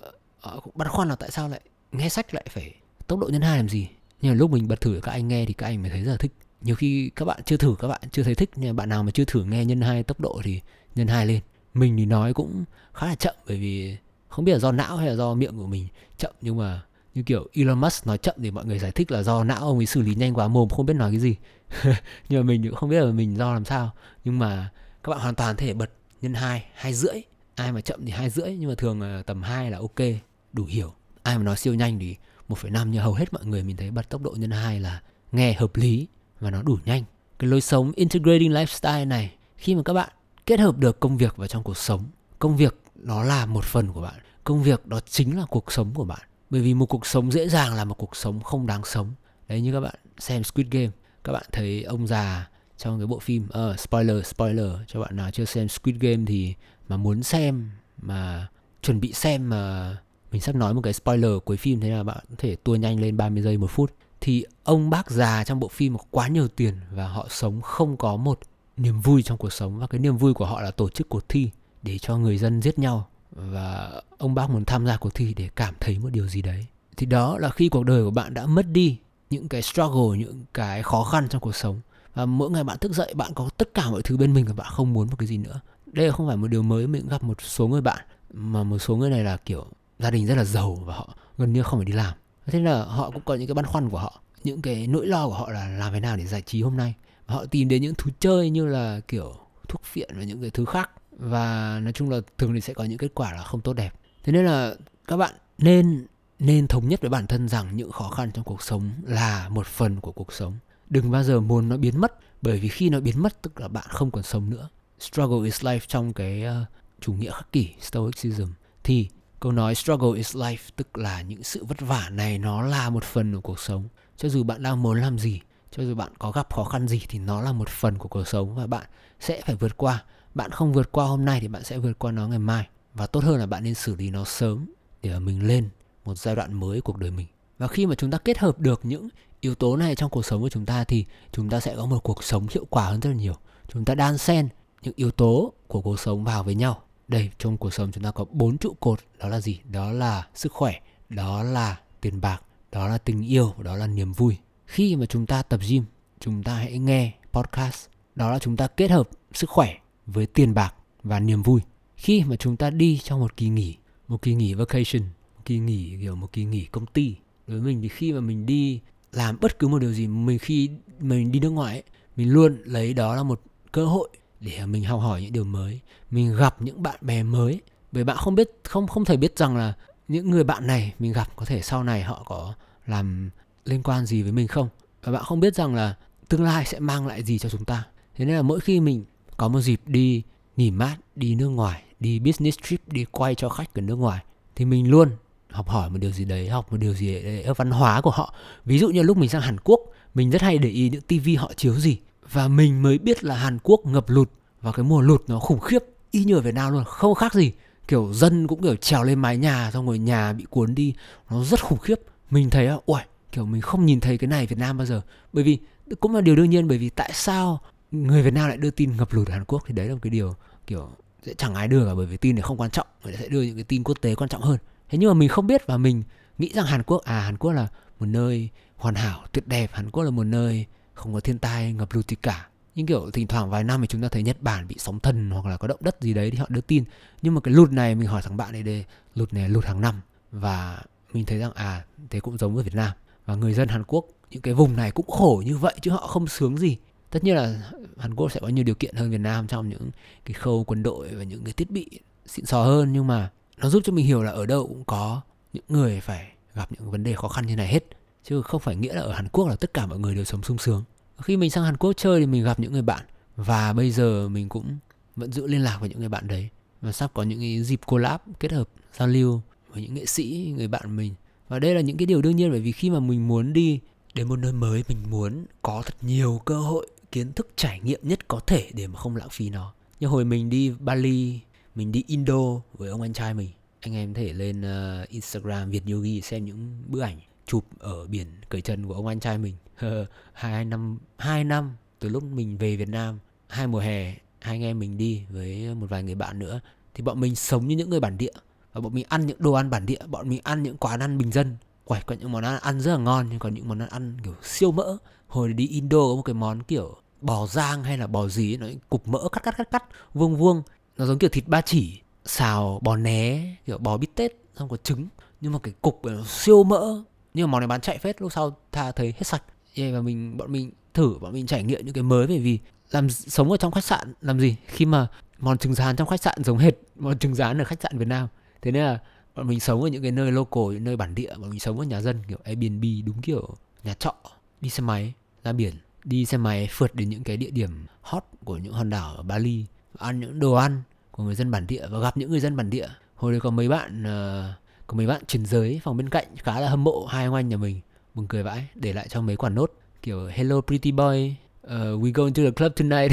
họ 0.40 0.60
cũng 0.60 0.72
băn 0.76 0.88
khoăn 0.88 1.08
là 1.08 1.16
tại 1.16 1.30
sao 1.30 1.48
lại 1.48 1.60
nghe 1.92 2.08
sách 2.08 2.34
lại 2.34 2.46
phải 2.50 2.74
tốc 3.06 3.18
độ 3.18 3.28
nhân 3.28 3.42
hai 3.42 3.56
làm 3.56 3.68
gì? 3.68 3.88
Nhưng 4.20 4.32
mà 4.32 4.36
lúc 4.38 4.50
mình 4.50 4.68
bật 4.68 4.80
thử 4.80 5.00
các 5.02 5.12
anh 5.12 5.28
nghe 5.28 5.44
thì 5.44 5.52
các 5.52 5.66
anh 5.66 5.82
mới 5.82 5.90
thấy 5.90 6.02
rất 6.02 6.10
là 6.10 6.16
thích. 6.16 6.32
Nhiều 6.60 6.74
khi 6.74 7.10
các 7.16 7.24
bạn 7.24 7.40
chưa 7.44 7.56
thử 7.56 7.74
các 7.78 7.88
bạn 7.88 8.00
chưa 8.12 8.22
thấy 8.22 8.34
thích 8.34 8.50
nhưng 8.56 8.76
mà 8.76 8.80
bạn 8.80 8.88
nào 8.88 9.02
mà 9.02 9.10
chưa 9.10 9.24
thử 9.24 9.44
nghe 9.44 9.64
nhân 9.64 9.80
hai 9.80 10.02
tốc 10.02 10.20
độ 10.20 10.40
thì 10.44 10.60
nhân 10.94 11.06
hai 11.06 11.26
lên 11.26 11.40
mình 11.74 11.96
thì 11.96 12.06
nói 12.06 12.34
cũng 12.34 12.64
khá 12.94 13.06
là 13.06 13.14
chậm 13.14 13.34
bởi 13.48 13.58
vì 13.58 13.96
không 14.28 14.44
biết 14.44 14.52
là 14.52 14.58
do 14.58 14.72
não 14.72 14.96
hay 14.96 15.08
là 15.08 15.14
do 15.14 15.34
miệng 15.34 15.58
của 15.58 15.66
mình 15.66 15.88
chậm 16.18 16.32
nhưng 16.40 16.56
mà 16.56 16.82
như 17.18 17.22
kiểu 17.22 17.48
Elon 17.52 17.80
Musk 17.80 18.06
nói 18.06 18.18
chậm 18.18 18.34
thì 18.42 18.50
mọi 18.50 18.64
người 18.64 18.78
giải 18.78 18.90
thích 18.90 19.10
là 19.10 19.22
do 19.22 19.44
não 19.44 19.58
ông 19.58 19.76
ấy 19.76 19.86
xử 19.86 20.02
lý 20.02 20.14
nhanh 20.14 20.34
quá 20.34 20.48
mồm 20.48 20.68
không 20.68 20.86
biết 20.86 20.94
nói 20.94 21.10
cái 21.10 21.20
gì. 21.20 21.36
Nhưng 22.28 22.40
mà 22.40 22.42
mình 22.42 22.62
cũng 22.68 22.74
không 22.74 22.90
biết 22.90 23.00
là 23.00 23.12
mình 23.12 23.36
do 23.36 23.54
làm 23.54 23.64
sao. 23.64 23.90
Nhưng 24.24 24.38
mà 24.38 24.70
các 25.02 25.10
bạn 25.10 25.20
hoàn 25.20 25.34
toàn 25.34 25.56
thể 25.56 25.74
bật 25.74 25.90
nhân 26.22 26.34
hai 26.34 26.64
hai 26.74 26.94
rưỡi. 26.94 27.22
Ai 27.54 27.72
mà 27.72 27.80
chậm 27.80 28.06
thì 28.06 28.12
hai 28.12 28.30
rưỡi 28.30 28.56
nhưng 28.58 28.68
mà 28.68 28.74
thường 28.74 29.02
là 29.02 29.22
tầm 29.26 29.42
hai 29.42 29.70
là 29.70 29.78
ok 29.78 30.08
đủ 30.52 30.64
hiểu. 30.64 30.92
Ai 31.22 31.38
mà 31.38 31.44
nói 31.44 31.56
siêu 31.56 31.74
nhanh 31.74 31.98
thì 31.98 32.16
1,5 32.48 32.88
như 32.90 33.00
hầu 33.00 33.14
hết 33.14 33.32
mọi 33.32 33.44
người 33.44 33.62
mình 33.62 33.76
thấy 33.76 33.90
bật 33.90 34.08
tốc 34.08 34.22
độ 34.22 34.34
nhân 34.36 34.50
hai 34.50 34.80
là 34.80 35.02
nghe 35.32 35.52
hợp 35.52 35.76
lý 35.76 36.06
và 36.40 36.50
nó 36.50 36.62
đủ 36.62 36.78
nhanh. 36.84 37.04
Cái 37.38 37.50
lối 37.50 37.60
sống 37.60 37.92
integrating 37.96 38.52
lifestyle 38.52 39.08
này 39.08 39.34
khi 39.56 39.74
mà 39.74 39.82
các 39.82 39.92
bạn 39.92 40.08
kết 40.48 40.60
hợp 40.60 40.78
được 40.78 41.00
công 41.00 41.16
việc 41.16 41.36
vào 41.36 41.48
trong 41.48 41.62
cuộc 41.62 41.76
sống. 41.76 42.04
Công 42.38 42.56
việc 42.56 42.80
nó 42.94 43.22
là 43.22 43.46
một 43.46 43.64
phần 43.64 43.92
của 43.92 44.00
bạn. 44.00 44.14
Công 44.44 44.62
việc 44.62 44.86
đó 44.86 45.00
chính 45.08 45.38
là 45.38 45.44
cuộc 45.44 45.72
sống 45.72 45.94
của 45.94 46.04
bạn. 46.04 46.20
Bởi 46.50 46.60
vì 46.60 46.74
một 46.74 46.86
cuộc 46.86 47.06
sống 47.06 47.32
dễ 47.32 47.48
dàng 47.48 47.74
là 47.74 47.84
một 47.84 47.94
cuộc 47.94 48.16
sống 48.16 48.40
không 48.40 48.66
đáng 48.66 48.84
sống. 48.84 49.12
Đấy 49.48 49.60
như 49.60 49.72
các 49.72 49.80
bạn 49.80 49.94
xem 50.18 50.44
Squid 50.44 50.66
Game 50.70 50.90
các 51.24 51.32
bạn 51.32 51.42
thấy 51.52 51.82
ông 51.82 52.06
già 52.06 52.48
trong 52.78 52.98
cái 52.98 53.06
bộ 53.06 53.18
phim 53.18 53.48
uh, 53.70 53.80
spoiler 53.80 54.26
spoiler 54.26 54.70
cho 54.86 55.00
bạn 55.00 55.16
nào 55.16 55.30
chưa 55.30 55.44
xem 55.44 55.68
Squid 55.68 55.96
Game 56.00 56.24
thì 56.26 56.54
mà 56.88 56.96
muốn 56.96 57.22
xem 57.22 57.70
mà 58.02 58.48
chuẩn 58.82 59.00
bị 59.00 59.12
xem 59.12 59.48
mà 59.48 59.96
mình 60.32 60.40
sắp 60.40 60.54
nói 60.54 60.74
một 60.74 60.80
cái 60.84 60.92
spoiler 60.92 61.32
cuối 61.44 61.56
phim 61.56 61.80
thế 61.80 61.90
là 61.90 62.02
bạn 62.02 62.24
có 62.30 62.34
thể 62.38 62.56
tua 62.56 62.76
nhanh 62.76 63.00
lên 63.00 63.16
30 63.16 63.42
giây 63.42 63.56
một 63.56 63.70
phút. 63.70 63.92
Thì 64.20 64.44
ông 64.64 64.90
bác 64.90 65.10
già 65.10 65.44
trong 65.44 65.60
bộ 65.60 65.68
phim 65.68 65.98
có 65.98 66.04
quá 66.10 66.28
nhiều 66.28 66.48
tiền 66.48 66.74
và 66.90 67.08
họ 67.08 67.26
sống 67.30 67.60
không 67.60 67.96
có 67.96 68.16
một 68.16 68.40
niềm 68.78 69.00
vui 69.00 69.22
trong 69.22 69.38
cuộc 69.38 69.52
sống 69.52 69.78
và 69.78 69.86
cái 69.86 70.00
niềm 70.00 70.16
vui 70.16 70.34
của 70.34 70.46
họ 70.46 70.60
là 70.60 70.70
tổ 70.70 70.88
chức 70.88 71.08
cuộc 71.08 71.28
thi 71.28 71.50
để 71.82 71.98
cho 71.98 72.16
người 72.16 72.38
dân 72.38 72.62
giết 72.62 72.78
nhau. 72.78 73.08
Và 73.30 73.92
ông 74.18 74.34
bác 74.34 74.50
muốn 74.50 74.64
tham 74.64 74.86
gia 74.86 74.96
cuộc 74.96 75.14
thi 75.14 75.34
để 75.34 75.48
cảm 75.56 75.74
thấy 75.80 75.98
một 75.98 76.08
điều 76.12 76.28
gì 76.28 76.42
đấy. 76.42 76.66
Thì 76.96 77.06
đó 77.06 77.38
là 77.38 77.50
khi 77.50 77.68
cuộc 77.68 77.84
đời 77.84 78.04
của 78.04 78.10
bạn 78.10 78.34
đã 78.34 78.46
mất 78.46 78.66
đi 78.72 78.98
những 79.30 79.48
cái 79.48 79.62
struggle, 79.62 80.18
những 80.18 80.44
cái 80.54 80.82
khó 80.82 81.04
khăn 81.04 81.28
trong 81.30 81.40
cuộc 81.40 81.54
sống. 81.54 81.80
Và 82.14 82.26
mỗi 82.26 82.50
ngày 82.50 82.64
bạn 82.64 82.78
thức 82.78 82.92
dậy, 82.92 83.14
bạn 83.14 83.32
có 83.34 83.48
tất 83.56 83.74
cả 83.74 83.90
mọi 83.90 84.02
thứ 84.02 84.16
bên 84.16 84.34
mình 84.34 84.44
và 84.44 84.54
bạn 84.54 84.66
không 84.70 84.92
muốn 84.92 85.08
một 85.10 85.16
cái 85.18 85.26
gì 85.26 85.38
nữa. 85.38 85.60
Đây 85.86 86.12
không 86.12 86.28
phải 86.28 86.36
một 86.36 86.48
điều 86.48 86.62
mới, 86.62 86.86
mình 86.86 87.08
gặp 87.08 87.22
một 87.22 87.42
số 87.42 87.68
người 87.68 87.80
bạn 87.80 88.04
mà 88.32 88.62
một 88.62 88.78
số 88.78 88.96
người 88.96 89.10
này 89.10 89.24
là 89.24 89.36
kiểu 89.36 89.66
gia 89.98 90.10
đình 90.10 90.26
rất 90.26 90.34
là 90.34 90.44
giàu 90.44 90.74
và 90.74 90.94
họ 90.94 91.14
gần 91.38 91.52
như 91.52 91.62
không 91.62 91.78
phải 91.78 91.86
đi 91.86 91.92
làm. 91.92 92.14
Thế 92.46 92.60
là 92.60 92.84
họ 92.84 93.10
cũng 93.10 93.22
có 93.24 93.34
những 93.34 93.48
cái 93.48 93.54
băn 93.54 93.66
khoăn 93.66 93.90
của 93.90 93.98
họ. 93.98 94.20
Những 94.44 94.62
cái 94.62 94.86
nỗi 94.86 95.06
lo 95.06 95.26
của 95.26 95.34
họ 95.34 95.50
là 95.50 95.68
làm 95.68 95.92
thế 95.92 96.00
nào 96.00 96.16
để 96.16 96.26
giải 96.26 96.42
trí 96.42 96.62
hôm 96.62 96.76
nay? 96.76 96.94
Họ 97.28 97.46
tìm 97.46 97.68
đến 97.68 97.82
những 97.82 97.94
thú 97.94 98.10
chơi 98.20 98.50
như 98.50 98.66
là 98.66 99.00
kiểu 99.08 99.34
thuốc 99.68 99.84
phiện 99.84 100.10
và 100.16 100.24
những 100.24 100.40
cái 100.40 100.50
thứ 100.50 100.64
khác. 100.64 100.90
Và 101.18 101.78
nói 101.82 101.92
chung 101.92 102.10
là 102.10 102.20
thường 102.38 102.54
thì 102.54 102.60
sẽ 102.60 102.74
có 102.74 102.84
những 102.84 102.98
kết 102.98 103.14
quả 103.14 103.32
là 103.32 103.42
không 103.42 103.60
tốt 103.60 103.72
đẹp. 103.72 103.90
Thế 104.24 104.32
nên 104.32 104.44
là 104.44 104.74
các 105.06 105.16
bạn 105.16 105.34
nên 105.58 106.06
nên 106.38 106.66
thống 106.66 106.88
nhất 106.88 107.00
với 107.00 107.10
bản 107.10 107.26
thân 107.26 107.48
rằng 107.48 107.76
những 107.76 107.92
khó 107.92 108.08
khăn 108.08 108.30
trong 108.34 108.44
cuộc 108.44 108.62
sống 108.62 108.90
là 109.02 109.48
một 109.48 109.66
phần 109.66 110.00
của 110.00 110.12
cuộc 110.12 110.32
sống. 110.32 110.58
Đừng 110.90 111.10
bao 111.10 111.22
giờ 111.22 111.40
muốn 111.40 111.68
nó 111.68 111.76
biến 111.76 112.00
mất 112.00 112.12
bởi 112.42 112.58
vì 112.58 112.68
khi 112.68 112.90
nó 112.90 113.00
biến 113.00 113.22
mất 113.22 113.42
tức 113.42 113.60
là 113.60 113.68
bạn 113.68 113.86
không 113.88 114.10
còn 114.10 114.22
sống 114.22 114.50
nữa. 114.50 114.68
Struggle 115.00 115.44
is 115.44 115.64
life 115.64 115.78
trong 115.86 116.12
cái 116.12 116.44
uh, 116.46 116.68
chủ 117.00 117.12
nghĩa 117.12 117.30
khắc 117.30 117.52
kỷ 117.52 117.74
stoicism. 117.80 118.46
Thì 118.84 119.08
câu 119.40 119.52
nói 119.52 119.74
struggle 119.74 120.16
is 120.16 120.36
life 120.36 120.70
tức 120.76 120.98
là 120.98 121.22
những 121.22 121.42
sự 121.42 121.64
vất 121.64 121.80
vả 121.80 122.08
này 122.12 122.38
nó 122.38 122.62
là 122.62 122.90
một 122.90 123.04
phần 123.04 123.34
của 123.34 123.40
cuộc 123.40 123.60
sống. 123.60 123.88
Cho 124.16 124.28
dù 124.28 124.44
bạn 124.44 124.62
đang 124.62 124.82
muốn 124.82 125.00
làm 125.00 125.18
gì 125.18 125.40
cho 125.70 125.82
dù 125.82 125.94
bạn 125.94 126.12
có 126.18 126.30
gặp 126.30 126.54
khó 126.54 126.64
khăn 126.64 126.88
gì 126.88 127.02
thì 127.08 127.18
nó 127.18 127.42
là 127.42 127.52
một 127.52 127.68
phần 127.68 127.98
của 127.98 128.08
cuộc 128.08 128.28
sống 128.28 128.54
và 128.54 128.66
bạn 128.66 128.86
sẽ 129.20 129.42
phải 129.46 129.54
vượt 129.54 129.76
qua. 129.76 130.04
Bạn 130.34 130.50
không 130.50 130.72
vượt 130.72 130.92
qua 130.92 131.06
hôm 131.06 131.24
nay 131.24 131.40
thì 131.40 131.48
bạn 131.48 131.64
sẽ 131.64 131.78
vượt 131.78 131.98
qua 131.98 132.12
nó 132.12 132.28
ngày 132.28 132.38
mai. 132.38 132.68
Và 132.94 133.06
tốt 133.06 133.24
hơn 133.24 133.36
là 133.36 133.46
bạn 133.46 133.64
nên 133.64 133.74
xử 133.74 133.96
lý 133.96 134.10
nó 134.10 134.24
sớm 134.24 134.66
để 135.02 135.18
mình 135.18 135.46
lên 135.46 135.68
một 136.04 136.18
giai 136.18 136.36
đoạn 136.36 136.52
mới 136.52 136.80
cuộc 136.80 136.98
đời 136.98 137.10
mình. 137.10 137.26
Và 137.58 137.68
khi 137.68 137.86
mà 137.86 137.94
chúng 137.94 138.10
ta 138.10 138.18
kết 138.18 138.38
hợp 138.38 138.58
được 138.58 138.80
những 138.82 139.08
yếu 139.40 139.54
tố 139.54 139.76
này 139.76 139.94
trong 139.94 140.10
cuộc 140.10 140.24
sống 140.24 140.40
của 140.40 140.48
chúng 140.48 140.66
ta 140.66 140.84
thì 140.84 141.04
chúng 141.32 141.50
ta 141.50 141.60
sẽ 141.60 141.76
có 141.76 141.86
một 141.86 142.02
cuộc 142.02 142.24
sống 142.24 142.46
hiệu 142.50 142.66
quả 142.70 142.84
hơn 142.84 143.00
rất 143.00 143.10
là 143.10 143.16
nhiều. 143.16 143.34
Chúng 143.68 143.84
ta 143.84 143.94
đan 143.94 144.18
xen 144.18 144.48
những 144.82 144.94
yếu 144.96 145.10
tố 145.10 145.52
của 145.66 145.80
cuộc 145.80 146.00
sống 146.00 146.24
vào 146.24 146.44
với 146.44 146.54
nhau. 146.54 146.82
Đây, 147.08 147.30
trong 147.38 147.56
cuộc 147.56 147.74
sống 147.74 147.92
chúng 147.92 148.04
ta 148.04 148.10
có 148.10 148.24
bốn 148.30 148.58
trụ 148.58 148.76
cột. 148.80 149.00
Đó 149.18 149.28
là 149.28 149.40
gì? 149.40 149.60
Đó 149.64 149.92
là 149.92 150.26
sức 150.34 150.52
khỏe, 150.52 150.80
đó 151.08 151.42
là 151.42 151.76
tiền 152.00 152.20
bạc, 152.20 152.42
đó 152.72 152.88
là 152.88 152.98
tình 152.98 153.22
yêu, 153.22 153.54
đó 153.62 153.76
là 153.76 153.86
niềm 153.86 154.12
vui 154.12 154.36
khi 154.68 154.96
mà 154.96 155.06
chúng 155.06 155.26
ta 155.26 155.42
tập 155.42 155.60
gym 155.68 155.84
chúng 156.20 156.42
ta 156.42 156.54
hãy 156.54 156.78
nghe 156.78 157.12
podcast. 157.32 157.86
Đó 158.14 158.30
là 158.30 158.38
chúng 158.38 158.56
ta 158.56 158.66
kết 158.66 158.90
hợp 158.90 159.08
sức 159.32 159.50
khỏe 159.50 159.74
với 160.06 160.26
tiền 160.26 160.54
bạc 160.54 160.74
và 161.02 161.20
niềm 161.20 161.42
vui. 161.42 161.60
Khi 161.96 162.24
mà 162.24 162.36
chúng 162.36 162.56
ta 162.56 162.70
đi 162.70 163.00
trong 163.04 163.20
một 163.20 163.36
kỳ 163.36 163.48
nghỉ 163.48 163.76
một 164.08 164.22
kỳ 164.22 164.34
nghỉ 164.34 164.54
vacation 164.54 165.02
một 165.36 165.42
kỳ 165.44 165.58
nghỉ 165.58 165.96
kiểu 166.00 166.16
một 166.16 166.32
kỳ 166.32 166.44
nghỉ 166.44 166.64
công 166.64 166.86
ty 166.86 167.16
đối 167.46 167.60
với 167.60 167.72
mình 167.72 167.82
thì 167.82 167.88
khi 167.88 168.12
mà 168.12 168.20
mình 168.20 168.46
đi 168.46 168.80
làm 169.12 169.36
bất 169.40 169.58
cứ 169.58 169.68
một 169.68 169.78
điều 169.78 169.92
gì 169.92 170.06
mình 170.06 170.38
khi 170.38 170.70
mình 171.00 171.32
đi 171.32 171.40
nước 171.40 171.50
ngoài 171.50 171.74
ấy, 171.74 171.82
mình 172.16 172.30
luôn 172.30 172.58
lấy 172.64 172.94
đó 172.94 173.14
là 173.14 173.22
một 173.22 173.40
cơ 173.72 173.86
hội 173.86 174.08
để 174.40 174.66
mình 174.66 174.84
học 174.84 175.00
hỏi 175.00 175.22
những 175.22 175.32
điều 175.32 175.44
mới 175.44 175.80
mình 176.10 176.36
gặp 176.36 176.62
những 176.62 176.82
bạn 176.82 176.96
bè 177.00 177.22
mới. 177.22 177.60
Bởi 177.92 178.04
bạn 178.04 178.16
không 178.16 178.34
biết 178.34 178.50
không 178.64 178.86
không 178.86 179.04
thể 179.04 179.16
biết 179.16 179.38
rằng 179.38 179.56
là 179.56 179.72
những 180.08 180.30
người 180.30 180.44
bạn 180.44 180.66
này 180.66 180.94
mình 180.98 181.12
gặp 181.12 181.36
có 181.36 181.44
thể 181.44 181.62
sau 181.62 181.84
này 181.84 182.02
họ 182.02 182.22
có 182.26 182.54
làm 182.86 183.30
liên 183.68 183.82
quan 183.82 184.06
gì 184.06 184.22
với 184.22 184.32
mình 184.32 184.48
không? 184.48 184.68
Và 185.02 185.12
bạn 185.12 185.22
không 185.24 185.40
biết 185.40 185.54
rằng 185.54 185.74
là 185.74 185.96
tương 186.28 186.42
lai 186.42 186.64
sẽ 186.64 186.80
mang 186.80 187.06
lại 187.06 187.22
gì 187.22 187.38
cho 187.38 187.48
chúng 187.48 187.64
ta. 187.64 187.84
Thế 188.16 188.24
nên 188.24 188.36
là 188.36 188.42
mỗi 188.42 188.60
khi 188.60 188.80
mình 188.80 189.04
có 189.36 189.48
một 189.48 189.60
dịp 189.60 189.80
đi 189.86 190.22
nghỉ 190.56 190.70
mát, 190.70 190.96
đi 191.16 191.34
nước 191.34 191.48
ngoài, 191.48 191.82
đi 192.00 192.18
business 192.18 192.58
trip, 192.62 192.88
đi 192.92 193.04
quay 193.04 193.34
cho 193.34 193.48
khách 193.48 193.74
ở 193.74 193.80
nước 193.80 193.94
ngoài, 193.94 194.24
thì 194.56 194.64
mình 194.64 194.90
luôn 194.90 195.10
học 195.50 195.68
hỏi 195.68 195.90
một 195.90 195.98
điều 195.98 196.10
gì 196.10 196.24
đấy, 196.24 196.48
học 196.48 196.72
một 196.72 196.76
điều 196.76 196.94
gì 196.94 197.22
đấy 197.22 197.42
ở 197.42 197.54
văn 197.54 197.70
hóa 197.70 198.00
của 198.00 198.10
họ. 198.10 198.34
Ví 198.64 198.78
dụ 198.78 198.88
như 198.88 199.02
lúc 199.02 199.16
mình 199.16 199.28
sang 199.28 199.42
Hàn 199.42 199.56
Quốc, 199.64 199.80
mình 200.14 200.30
rất 200.30 200.42
hay 200.42 200.58
để 200.58 200.68
ý 200.68 200.90
những 200.90 201.00
tivi 201.00 201.36
họ 201.36 201.52
chiếu 201.56 201.74
gì. 201.74 201.98
Và 202.32 202.48
mình 202.48 202.82
mới 202.82 202.98
biết 202.98 203.24
là 203.24 203.34
Hàn 203.34 203.58
Quốc 203.62 203.80
ngập 203.86 204.10
lụt 204.10 204.30
và 204.60 204.72
cái 204.72 204.84
mùa 204.84 205.00
lụt 205.00 205.22
nó 205.28 205.38
khủng 205.38 205.60
khiếp, 205.60 205.82
y 206.10 206.24
như 206.24 206.34
ở 206.34 206.40
Việt 206.40 206.54
Nam 206.54 206.72
luôn, 206.72 206.84
không 206.84 207.14
khác 207.14 207.34
gì 207.34 207.52
kiểu 207.88 208.12
dân 208.12 208.46
cũng 208.46 208.62
kiểu 208.62 208.76
trèo 208.76 209.02
lên 209.02 209.18
mái 209.18 209.36
nhà, 209.36 209.70
xong 209.72 209.86
rồi 209.86 209.98
nhà 209.98 210.32
bị 210.32 210.44
cuốn 210.50 210.74
đi, 210.74 210.94
nó 211.30 211.44
rất 211.44 211.64
khủng 211.64 211.78
khiếp. 211.78 212.00
Mình 212.30 212.50
thấy 212.50 212.68
ui 212.86 213.00
kiểu 213.32 213.46
mình 213.46 213.60
không 213.60 213.86
nhìn 213.86 214.00
thấy 214.00 214.18
cái 214.18 214.28
này 214.28 214.46
Việt 214.46 214.58
Nam 214.58 214.76
bao 214.76 214.86
giờ. 214.86 215.00
Bởi 215.32 215.44
vì 215.44 215.58
cũng 216.00 216.14
là 216.14 216.20
điều 216.20 216.36
đương 216.36 216.50
nhiên, 216.50 216.68
bởi 216.68 216.78
vì 216.78 216.90
tại 216.90 217.10
sao 217.14 217.60
người 217.90 218.22
Việt 218.22 218.34
Nam 218.34 218.48
lại 218.48 218.56
đưa 218.56 218.70
tin 218.70 218.96
ngập 218.96 219.12
lụt 219.12 219.28
ở 219.28 219.32
Hàn 219.32 219.44
Quốc 219.44 219.62
thì 219.66 219.74
đấy 219.74 219.88
là 219.88 219.94
một 219.94 220.00
cái 220.02 220.10
điều, 220.10 220.34
kiểu, 220.66 220.90
sẽ 221.22 221.34
chẳng 221.34 221.54
ai 221.54 221.68
đưa 221.68 221.86
cả, 221.86 221.94
bởi 221.94 222.06
vì 222.06 222.16
tin 222.16 222.34
này 222.34 222.42
không 222.42 222.60
quan 222.60 222.70
trọng, 222.70 222.86
người 223.04 223.14
sẽ 223.18 223.28
đưa 223.28 223.42
những 223.42 223.54
cái 223.54 223.64
tin 223.64 223.82
quốc 223.82 223.98
tế 224.00 224.14
quan 224.14 224.28
trọng 224.28 224.42
hơn. 224.42 224.58
Thế 224.88 224.98
nhưng 224.98 225.10
mà 225.10 225.14
mình 225.14 225.28
không 225.28 225.46
biết 225.46 225.66
và 225.66 225.76
mình 225.76 226.02
nghĩ 226.38 226.50
rằng 226.54 226.66
Hàn 226.66 226.82
Quốc 226.82 227.02
à 227.04 227.20
Hàn 227.20 227.36
Quốc 227.36 227.52
là 227.52 227.68
một 228.00 228.06
nơi 228.06 228.48
hoàn 228.76 228.94
hảo, 228.94 229.24
tuyệt 229.32 229.48
đẹp. 229.48 229.70
Hàn 229.72 229.90
Quốc 229.90 230.02
là 230.04 230.10
một 230.10 230.24
nơi 230.24 230.66
không 230.94 231.14
có 231.14 231.20
thiên 231.20 231.38
tai, 231.38 231.72
ngập 231.72 231.92
lụt 231.92 232.08
gì 232.08 232.16
cả. 232.22 232.48
Nhưng 232.74 232.86
kiểu 232.86 233.10
thỉnh 233.10 233.26
thoảng 233.26 233.50
vài 233.50 233.64
năm 233.64 233.80
thì 233.80 233.86
chúng 233.86 234.02
ta 234.02 234.08
thấy 234.08 234.22
Nhật 234.22 234.42
Bản 234.42 234.68
bị 234.68 234.76
sóng 234.78 235.00
thần 235.00 235.30
hoặc 235.30 235.46
là 235.46 235.56
có 235.56 235.68
động 235.68 235.80
đất 235.82 235.96
gì 236.00 236.14
đấy 236.14 236.30
thì 236.30 236.38
họ 236.38 236.46
đưa 236.48 236.60
tin. 236.60 236.84
Nhưng 237.22 237.34
mà 237.34 237.40
cái 237.40 237.54
lụt 237.54 237.70
này 237.70 237.94
mình 237.94 238.08
hỏi 238.08 238.22
thằng 238.22 238.36
bạn 238.36 238.52
này 238.52 238.62
đây 238.62 238.84
lụt 239.14 239.32
này 239.32 239.48
lụt 239.48 239.64
hàng 239.64 239.80
năm. 239.80 240.00
Và 240.32 240.82
mình 241.12 241.24
thấy 241.24 241.38
rằng 241.38 241.52
à 241.54 241.84
thế 242.10 242.20
cũng 242.20 242.38
giống 242.38 242.54
với 242.54 242.64
Việt 242.64 242.74
Nam 242.74 242.90
và 243.28 243.34
người 243.34 243.54
dân 243.54 243.68
Hàn 243.68 243.84
Quốc, 243.84 244.06
những 244.30 244.42
cái 244.42 244.54
vùng 244.54 244.76
này 244.76 244.90
cũng 244.90 245.06
khổ 245.06 245.42
như 245.46 245.56
vậy 245.56 245.74
chứ 245.80 245.90
họ 245.90 246.06
không 246.06 246.26
sướng 246.26 246.58
gì. 246.58 246.76
Tất 247.10 247.24
nhiên 247.24 247.36
là 247.36 247.70
Hàn 247.98 248.14
Quốc 248.14 248.32
sẽ 248.32 248.40
có 248.40 248.48
nhiều 248.48 248.64
điều 248.64 248.74
kiện 248.74 248.94
hơn 248.94 249.10
Việt 249.10 249.18
Nam 249.18 249.46
trong 249.46 249.68
những 249.68 249.90
cái 250.24 250.34
khâu 250.34 250.64
quân 250.64 250.82
đội 250.82 251.08
và 251.08 251.22
những 251.22 251.44
cái 251.44 251.52
thiết 251.52 251.70
bị 251.70 251.86
xịn 252.26 252.46
sò 252.46 252.62
hơn, 252.64 252.92
nhưng 252.92 253.06
mà 253.06 253.30
nó 253.58 253.68
giúp 253.68 253.82
cho 253.84 253.92
mình 253.92 254.06
hiểu 254.06 254.22
là 254.22 254.30
ở 254.30 254.46
đâu 254.46 254.66
cũng 254.66 254.84
có 254.84 255.20
những 255.52 255.64
người 255.68 256.00
phải 256.00 256.32
gặp 256.54 256.72
những 256.72 256.90
vấn 256.90 257.04
đề 257.04 257.14
khó 257.14 257.28
khăn 257.28 257.46
như 257.46 257.56
này 257.56 257.68
hết. 257.68 257.84
Chứ 258.24 258.42
không 258.42 258.60
phải 258.60 258.76
nghĩa 258.76 258.94
là 258.94 259.02
ở 259.02 259.12
Hàn 259.12 259.28
Quốc 259.28 259.48
là 259.48 259.56
tất 259.56 259.74
cả 259.74 259.86
mọi 259.86 259.98
người 259.98 260.14
đều 260.14 260.24
sống 260.24 260.42
sung 260.42 260.58
sướng. 260.58 260.84
Khi 261.22 261.36
mình 261.36 261.50
sang 261.50 261.64
Hàn 261.64 261.76
Quốc 261.76 261.92
chơi 261.92 262.20
thì 262.20 262.26
mình 262.26 262.44
gặp 262.44 262.60
những 262.60 262.72
người 262.72 262.82
bạn, 262.82 263.04
và 263.36 263.72
bây 263.72 263.90
giờ 263.90 264.28
mình 264.28 264.48
cũng 264.48 264.78
vẫn 265.16 265.32
giữ 265.32 265.46
liên 265.46 265.64
lạc 265.64 265.78
với 265.80 265.88
những 265.88 265.98
người 265.98 266.08
bạn 266.08 266.26
đấy. 266.26 266.48
Và 266.82 266.92
sắp 266.92 267.10
có 267.14 267.22
những 267.22 267.40
cái 267.40 267.62
dịp 267.62 267.80
collab 267.86 268.20
kết 268.40 268.52
hợp 268.52 268.68
giao 268.98 269.08
lưu 269.08 269.40
với 269.72 269.82
những 269.82 269.94
nghệ 269.94 270.06
sĩ, 270.06 270.54
người 270.56 270.68
bạn 270.68 270.96
mình 270.96 271.14
và 271.48 271.58
đây 271.58 271.74
là 271.74 271.80
những 271.80 271.96
cái 271.96 272.06
điều 272.06 272.22
đương 272.22 272.36
nhiên 272.36 272.50
bởi 272.50 272.60
vì 272.60 272.72
khi 272.72 272.90
mà 272.90 273.00
mình 273.00 273.28
muốn 273.28 273.52
đi 273.52 273.80
đến 274.14 274.28
một 274.28 274.38
nơi 274.38 274.52
mới 274.52 274.84
mình 274.88 274.98
muốn 275.10 275.44
có 275.62 275.82
thật 275.86 275.94
nhiều 276.00 276.40
cơ 276.44 276.58
hội 276.60 276.86
kiến 277.12 277.32
thức 277.32 277.48
trải 277.56 277.80
nghiệm 277.80 278.00
nhất 278.02 278.28
có 278.28 278.40
thể 278.46 278.70
để 278.74 278.86
mà 278.86 278.98
không 278.98 279.16
lãng 279.16 279.28
phí 279.30 279.50
nó. 279.50 279.74
Như 280.00 280.06
hồi 280.06 280.24
mình 280.24 280.50
đi 280.50 280.72
Bali 280.80 281.40
mình 281.74 281.92
đi 281.92 282.04
Indo 282.06 282.60
với 282.78 282.90
ông 282.90 283.02
anh 283.02 283.12
trai 283.12 283.34
mình 283.34 283.50
anh 283.80 283.94
em 283.94 284.14
thể 284.14 284.32
lên 284.32 284.60
uh, 284.60 285.08
Instagram 285.08 285.70
Việt 285.70 285.82
Yogi 285.86 286.22
xem 286.22 286.44
những 286.44 286.82
bức 286.86 287.00
ảnh 287.00 287.18
chụp 287.46 287.64
ở 287.78 288.06
biển 288.06 288.26
cởi 288.48 288.60
trần 288.60 288.86
của 288.86 288.94
ông 288.94 289.06
anh 289.06 289.20
trai 289.20 289.38
mình. 289.38 289.54
Hai 290.32 290.64
năm 290.64 290.98
hai 291.18 291.44
năm 291.44 291.76
từ 291.98 292.08
lúc 292.08 292.22
mình 292.22 292.58
về 292.58 292.76
Việt 292.76 292.88
Nam 292.88 293.18
hai 293.48 293.66
mùa 293.66 293.78
hè 293.78 294.04
hai 294.40 294.54
anh 294.54 294.62
em 294.62 294.78
mình 294.78 294.96
đi 294.96 295.24
với 295.30 295.74
một 295.74 295.86
vài 295.90 296.02
người 296.02 296.14
bạn 296.14 296.38
nữa. 296.38 296.60
Thì 296.94 297.02
bọn 297.02 297.20
mình 297.20 297.34
sống 297.34 297.68
như 297.68 297.76
những 297.76 297.90
người 297.90 298.00
bản 298.00 298.18
địa. 298.18 298.32
Ờ, 298.78 298.80
bọn 298.80 298.94
mình 298.94 299.06
ăn 299.08 299.26
những 299.26 299.36
đồ 299.40 299.52
ăn 299.52 299.70
bản 299.70 299.86
địa 299.86 299.98
bọn 300.06 300.28
mình 300.28 300.40
ăn 300.44 300.62
những 300.62 300.76
quán 300.76 301.00
ăn 301.00 301.18
bình 301.18 301.32
dân. 301.32 301.56
Quẩy 301.84 302.00
có 302.06 302.14
những 302.14 302.32
món 302.32 302.44
ăn 302.44 302.60
ăn 302.60 302.80
rất 302.80 302.92
là 302.92 302.98
ngon 302.98 303.26
nhưng 303.30 303.38
còn 303.38 303.54
những 303.54 303.68
món 303.68 303.78
ăn 303.78 303.88
ăn 303.88 304.16
kiểu 304.24 304.34
siêu 304.42 304.72
mỡ. 304.72 304.96
Hồi 305.26 305.52
đi 305.52 305.66
Indo 305.66 305.98
có 305.98 306.14
một 306.14 306.22
cái 306.22 306.34
món 306.34 306.62
kiểu 306.62 306.96
bò 307.20 307.46
rang 307.46 307.84
hay 307.84 307.98
là 307.98 308.06
bò 308.06 308.28
gì 308.28 308.52
ấy, 308.52 308.56
nó 308.56 308.66
cục 308.88 309.08
mỡ 309.08 309.28
cắt 309.32 309.42
cắt 309.42 309.56
cắt 309.56 309.70
cắt 309.70 309.84
vuông 310.14 310.36
vuông. 310.36 310.62
Nó 310.96 311.06
giống 311.06 311.18
kiểu 311.18 311.30
thịt 311.30 311.48
ba 311.48 311.60
chỉ 311.60 312.00
xào 312.24 312.80
bò 312.82 312.96
né 312.96 313.54
kiểu 313.66 313.78
bò 313.78 313.96
bít 313.96 314.10
tết 314.14 314.32
xong 314.58 314.68
có 314.68 314.76
trứng. 314.76 315.08
Nhưng 315.40 315.52
mà 315.52 315.58
cái 315.62 315.74
cục 315.82 316.04
nó 316.04 316.24
siêu 316.26 316.64
mỡ. 316.64 317.02
Nhưng 317.34 317.46
mà 317.46 317.52
món 317.52 317.60
này 317.60 317.68
bán 317.68 317.80
chạy 317.80 317.98
phết 317.98 318.22
lúc 318.22 318.32
sau 318.32 318.56
tha 318.72 318.92
thấy 318.92 319.06
hết 319.06 319.24
sạch. 319.24 319.42
Yeah, 319.74 319.94
và 319.94 320.00
mình 320.00 320.36
bọn 320.36 320.52
mình 320.52 320.70
thử 320.94 321.14
bọn 321.20 321.32
mình 321.32 321.46
trải 321.46 321.62
nghiệm 321.62 321.84
những 321.84 321.94
cái 321.94 322.02
mới 322.02 322.26
bởi 322.26 322.38
vì 322.38 322.58
làm 322.90 323.10
sống 323.10 323.50
ở 323.50 323.56
trong 323.56 323.72
khách 323.72 323.84
sạn 323.84 324.12
làm 324.20 324.40
gì? 324.40 324.56
Khi 324.66 324.84
mà 324.84 325.06
món 325.38 325.58
trứng 325.58 325.74
rán 325.74 325.96
trong 325.96 326.08
khách 326.08 326.22
sạn 326.22 326.44
giống 326.44 326.58
hệt 326.58 326.74
món 326.96 327.18
trứng 327.18 327.34
rán 327.34 327.58
ở 327.58 327.64
khách 327.64 327.82
sạn 327.82 327.98
Việt 327.98 328.08
Nam 328.08 328.28
thế 328.62 328.70
nên 328.72 328.82
là 328.82 328.98
bọn 329.34 329.46
mình 329.46 329.60
sống 329.60 329.82
ở 329.82 329.88
những 329.88 330.02
cái 330.02 330.12
nơi 330.12 330.32
local 330.32 330.74
những 330.74 330.84
nơi 330.84 330.96
bản 330.96 331.14
địa 331.14 331.34
bọn 331.40 331.50
mình 331.50 331.60
sống 331.60 331.78
ở 331.78 331.84
nhà 331.84 332.00
dân 332.00 332.22
kiểu 332.28 332.38
Airbnb 332.44 332.84
đúng 333.06 333.22
kiểu 333.22 333.48
nhà 333.84 333.94
trọ 333.94 334.14
đi 334.60 334.70
xe 334.70 334.82
máy 334.82 335.12
ra 335.44 335.52
biển 335.52 335.74
đi 336.04 336.24
xe 336.24 336.38
máy 336.38 336.68
phượt 336.70 336.94
đến 336.94 337.08
những 337.08 337.22
cái 337.22 337.36
địa 337.36 337.50
điểm 337.50 337.86
hot 338.00 338.24
của 338.44 338.56
những 338.56 338.72
hòn 338.72 338.90
đảo 338.90 339.14
ở 339.14 339.22
Bali 339.22 339.64
ăn 339.98 340.20
những 340.20 340.40
đồ 340.40 340.52
ăn 340.52 340.82
của 341.10 341.22
người 341.24 341.34
dân 341.34 341.50
bản 341.50 341.66
địa 341.66 341.86
và 341.90 341.98
gặp 341.98 342.16
những 342.16 342.30
người 342.30 342.40
dân 342.40 342.56
bản 342.56 342.70
địa. 342.70 342.88
Hồi 343.14 343.32
đấy 343.32 343.40
có 343.40 343.50
mấy 343.50 343.68
bạn 343.68 344.02
uh, 344.02 344.86
có 344.86 344.96
mấy 344.96 345.06
bạn 345.06 345.22
chuyển 345.26 345.46
giới 345.46 345.80
phòng 345.84 345.96
bên 345.96 346.08
cạnh 346.08 346.26
khá 346.36 346.60
là 346.60 346.68
hâm 346.68 346.84
mộ 346.84 347.06
hai 347.06 347.24
ông 347.24 347.34
anh 347.34 347.48
nhà 347.48 347.56
mình 347.56 347.80
buồn 348.14 348.26
cười 348.28 348.42
vãi 348.42 348.66
để 348.74 348.92
lại 348.92 349.08
cho 349.08 349.20
mấy 349.20 349.36
quả 349.36 349.50
nốt 349.50 349.72
kiểu 350.02 350.26
hello 350.26 350.60
pretty 350.60 350.92
boy 350.92 351.34
uh, 351.66 351.72
we 351.72 352.12
going 352.12 352.32
to 352.32 352.42
the 352.42 352.50
club 352.50 352.72
tonight. 352.76 353.12